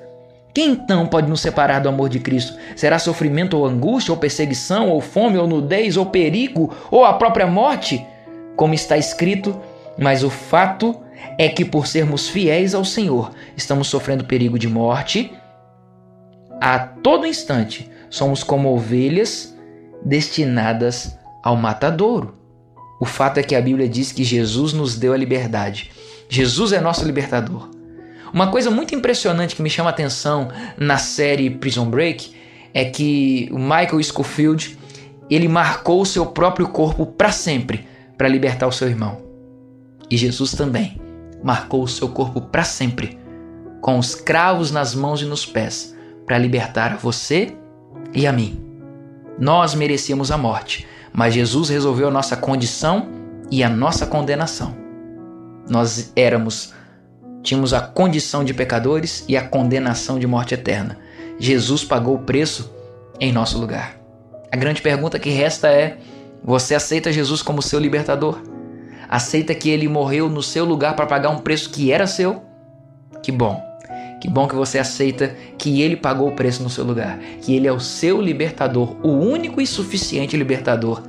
Quem 0.54 0.70
então 0.70 1.06
pode 1.06 1.28
nos 1.28 1.42
separar 1.42 1.80
do 1.80 1.90
amor 1.90 2.08
de 2.08 2.18
Cristo? 2.18 2.56
Será 2.74 2.98
sofrimento 2.98 3.58
ou 3.58 3.66
angústia, 3.66 4.10
ou 4.10 4.18
perseguição, 4.18 4.88
ou 4.88 5.02
fome, 5.02 5.36
ou 5.36 5.46
nudez, 5.46 5.98
ou 5.98 6.06
perigo, 6.06 6.74
ou 6.90 7.04
a 7.04 7.12
própria 7.12 7.46
morte? 7.46 8.06
Como 8.56 8.72
está 8.72 8.96
escrito, 8.96 9.60
mas 9.98 10.24
o 10.24 10.30
fato 10.30 10.96
é 10.96 11.09
que 11.48 11.64
por 11.64 11.86
sermos 11.86 12.28
fiéis 12.28 12.74
ao 12.74 12.84
Senhor, 12.84 13.32
estamos 13.56 13.88
sofrendo 13.88 14.24
perigo 14.24 14.58
de 14.58 14.68
morte. 14.68 15.32
A 16.60 16.78
todo 16.78 17.26
instante, 17.26 17.90
somos 18.10 18.42
como 18.42 18.74
ovelhas 18.74 19.56
destinadas 20.04 21.16
ao 21.42 21.56
matadouro. 21.56 22.34
O 23.00 23.06
fato 23.06 23.38
é 23.38 23.42
que 23.42 23.54
a 23.54 23.60
Bíblia 23.60 23.88
diz 23.88 24.12
que 24.12 24.24
Jesus 24.24 24.72
nos 24.72 24.96
deu 24.96 25.14
a 25.14 25.16
liberdade. 25.16 25.90
Jesus 26.28 26.72
é 26.72 26.80
nosso 26.80 27.04
libertador. 27.04 27.70
Uma 28.32 28.50
coisa 28.50 28.70
muito 28.70 28.94
impressionante 28.94 29.56
que 29.56 29.62
me 29.62 29.70
chama 29.70 29.88
a 29.88 29.92
atenção 29.92 30.48
na 30.76 30.98
série 30.98 31.50
Prison 31.50 31.86
Break 31.86 32.32
é 32.72 32.84
que 32.84 33.48
o 33.50 33.58
Michael 33.58 34.02
Scofield 34.02 34.78
ele 35.28 35.48
marcou 35.48 36.02
o 36.02 36.06
seu 36.06 36.26
próprio 36.26 36.68
corpo 36.68 37.06
para 37.06 37.32
sempre 37.32 37.86
para 38.18 38.28
libertar 38.28 38.66
o 38.66 38.72
seu 38.72 38.88
irmão. 38.88 39.22
E 40.10 40.16
Jesus 40.16 40.52
também 40.52 41.09
marcou 41.42 41.82
o 41.82 41.88
seu 41.88 42.08
corpo 42.08 42.40
para 42.40 42.64
sempre, 42.64 43.18
com 43.80 43.98
os 43.98 44.14
cravos 44.14 44.70
nas 44.70 44.94
mãos 44.94 45.22
e 45.22 45.24
nos 45.24 45.46
pés, 45.46 45.96
para 46.26 46.38
libertar 46.38 46.96
você 46.96 47.56
e 48.14 48.26
a 48.26 48.32
mim. 48.32 48.62
Nós 49.38 49.74
merecíamos 49.74 50.30
a 50.30 50.36
morte, 50.36 50.86
mas 51.12 51.34
Jesus 51.34 51.70
resolveu 51.70 52.08
a 52.08 52.12
nossa 52.12 52.36
condição 52.36 53.08
e 53.50 53.64
a 53.64 53.68
nossa 53.68 54.06
condenação. 54.06 54.76
Nós 55.68 56.12
éramos 56.14 56.72
tínhamos 57.42 57.72
a 57.72 57.80
condição 57.80 58.44
de 58.44 58.52
pecadores 58.52 59.24
e 59.26 59.36
a 59.36 59.42
condenação 59.42 60.18
de 60.18 60.26
morte 60.26 60.54
eterna. 60.54 60.98
Jesus 61.38 61.84
pagou 61.84 62.16
o 62.16 62.22
preço 62.22 62.70
em 63.18 63.32
nosso 63.32 63.58
lugar. 63.58 63.96
A 64.52 64.56
grande 64.56 64.82
pergunta 64.82 65.18
que 65.18 65.30
resta 65.30 65.68
é: 65.68 65.98
você 66.44 66.74
aceita 66.74 67.12
Jesus 67.12 67.42
como 67.42 67.62
seu 67.62 67.80
libertador? 67.80 68.40
Aceita 69.10 69.52
que 69.56 69.68
ele 69.68 69.88
morreu 69.88 70.28
no 70.28 70.40
seu 70.40 70.64
lugar 70.64 70.94
para 70.94 71.04
pagar 71.04 71.30
um 71.30 71.38
preço 71.38 71.70
que 71.70 71.90
era 71.90 72.06
seu? 72.06 72.44
Que 73.20 73.32
bom. 73.32 73.60
Que 74.20 74.28
bom 74.28 74.46
que 74.46 74.54
você 74.54 74.78
aceita 74.78 75.34
que 75.58 75.82
ele 75.82 75.96
pagou 75.96 76.28
o 76.28 76.36
preço 76.36 76.62
no 76.62 76.70
seu 76.70 76.84
lugar, 76.84 77.18
que 77.40 77.56
ele 77.56 77.66
é 77.66 77.72
o 77.72 77.80
seu 77.80 78.20
libertador, 78.20 78.96
o 79.02 79.08
único 79.08 79.60
e 79.60 79.66
suficiente 79.66 80.36
libertador 80.36 81.02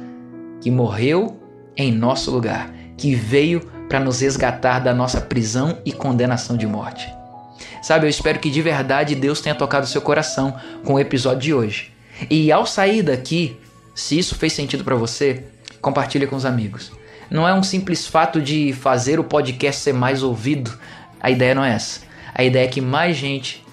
que 0.62 0.72
morreu 0.72 1.40
em 1.78 1.92
nosso 1.92 2.32
lugar, 2.32 2.74
que 2.98 3.14
veio 3.14 3.60
para 3.88 4.00
nos 4.00 4.22
resgatar 4.22 4.80
da 4.80 4.94
nossa 4.94 5.22
prisão 5.22 5.78
e 5.86 5.92
condenação 5.92 6.58
de 6.58 6.66
morte. 6.66 7.08
Sabe, 7.84 8.06
eu 8.06 8.10
espero 8.10 8.40
que 8.40 8.50
de 8.50 8.62
verdade 8.62 9.14
Deus 9.14 9.42
tenha 9.42 9.54
tocado 9.54 9.86
seu 9.86 10.02
coração 10.02 10.56
com 10.84 10.94
o 10.94 11.00
episódio 11.00 11.42
de 11.42 11.54
hoje. 11.54 11.94
E 12.30 12.52
ao 12.52 12.66
sair 12.66 13.04
daqui, 13.04 13.58
se 13.94 14.18
isso 14.18 14.36
fez 14.36 14.54
sentido 14.54 14.84
para 14.84 14.96
você, 14.96 15.44
compartilhe 15.82 16.26
com 16.26 16.36
os 16.36 16.46
amigos. 16.46 16.92
Não 17.32 17.48
é 17.48 17.54
um 17.54 17.64
simples 17.64 18.06
fato 18.06 18.42
de 18.42 18.74
fazer 18.74 19.18
o 19.18 19.24
podcast 19.24 19.82
ser 19.82 19.94
mais 19.94 20.22
ouvido. 20.22 20.78
A 21.18 21.32
ideia 21.32 21.56
não 21.56 21.64
é 21.64 21.74
essa. 21.74 22.02
A 22.36 22.44
ideia 22.44 22.66
é 22.66 22.68
que 22.68 22.82
mais 22.82 23.16
gente 23.16 23.66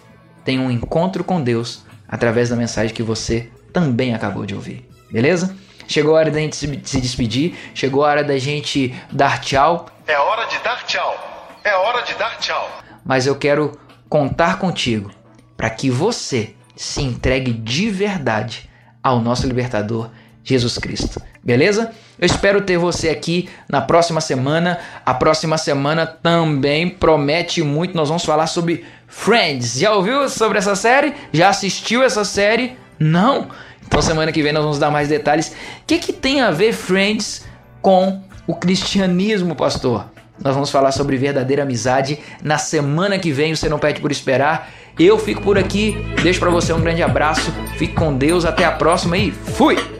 tenha 0.44 0.60
um 0.60 0.70
encontro 0.70 1.24
com 1.24 1.42
Deus 1.42 1.84
através 2.08 2.50
da 2.50 2.54
mensagem 2.54 2.94
que 2.94 3.02
você 3.02 3.50
também 3.72 4.14
acabou 4.14 4.46
de 4.46 4.54
ouvir. 4.54 4.88
Beleza? 5.10 5.56
Chegou 5.88 6.14
a 6.14 6.20
hora 6.20 6.30
da 6.30 6.38
gente 6.38 6.54
se 6.54 7.00
despedir, 7.00 7.56
chegou 7.74 8.04
a 8.04 8.10
hora 8.10 8.22
da 8.22 8.38
gente 8.38 8.94
dar 9.10 9.40
tchau. 9.40 9.86
É 10.06 10.16
hora 10.16 10.46
de 10.46 10.58
dar 10.60 10.84
tchau. 10.84 11.58
É 11.64 11.74
hora 11.74 12.02
de 12.02 12.14
dar 12.14 12.38
tchau. 12.38 12.70
Mas 13.04 13.26
eu 13.26 13.34
quero 13.34 13.76
contar 14.08 14.60
contigo 14.60 15.10
para 15.56 15.68
que 15.68 15.90
você 15.90 16.54
se 16.76 17.02
entregue 17.02 17.52
de 17.52 17.90
verdade 17.90 18.70
ao 19.02 19.18
nosso 19.18 19.48
libertador 19.48 20.10
Jesus 20.48 20.78
Cristo. 20.78 21.20
Beleza? 21.44 21.90
Eu 22.18 22.24
espero 22.24 22.62
ter 22.62 22.78
você 22.78 23.10
aqui 23.10 23.48
na 23.68 23.82
próxima 23.82 24.20
semana. 24.20 24.78
A 25.04 25.12
próxima 25.12 25.58
semana 25.58 26.06
também 26.06 26.88
promete 26.88 27.62
muito. 27.62 27.94
Nós 27.94 28.08
vamos 28.08 28.24
falar 28.24 28.46
sobre 28.46 28.84
Friends. 29.06 29.78
Já 29.78 29.92
ouviu 29.92 30.26
sobre 30.30 30.56
essa 30.56 30.74
série? 30.74 31.14
Já 31.32 31.50
assistiu 31.50 32.02
essa 32.02 32.24
série? 32.24 32.78
Não? 32.98 33.48
Então 33.86 34.00
semana 34.00 34.32
que 34.32 34.42
vem 34.42 34.52
nós 34.52 34.62
vamos 34.62 34.78
dar 34.78 34.90
mais 34.90 35.08
detalhes. 35.08 35.48
O 35.48 35.52
que, 35.86 35.98
que 35.98 36.12
tem 36.14 36.40
a 36.40 36.50
ver 36.50 36.72
Friends 36.72 37.44
com 37.82 38.22
o 38.46 38.54
cristianismo, 38.54 39.54
pastor? 39.54 40.06
Nós 40.42 40.54
vamos 40.54 40.70
falar 40.70 40.92
sobre 40.92 41.16
verdadeira 41.18 41.62
amizade 41.62 42.18
na 42.42 42.56
semana 42.56 43.18
que 43.18 43.32
vem. 43.32 43.54
Você 43.54 43.68
não 43.68 43.78
pede 43.78 44.00
por 44.00 44.10
esperar. 44.10 44.70
Eu 44.98 45.18
fico 45.18 45.42
por 45.42 45.58
aqui. 45.58 45.96
Deixo 46.22 46.40
para 46.40 46.50
você 46.50 46.72
um 46.72 46.80
grande 46.80 47.02
abraço. 47.02 47.52
Fique 47.76 47.94
com 47.94 48.16
Deus. 48.16 48.46
Até 48.46 48.64
a 48.64 48.72
próxima 48.72 49.18
e 49.18 49.30
fui! 49.30 49.97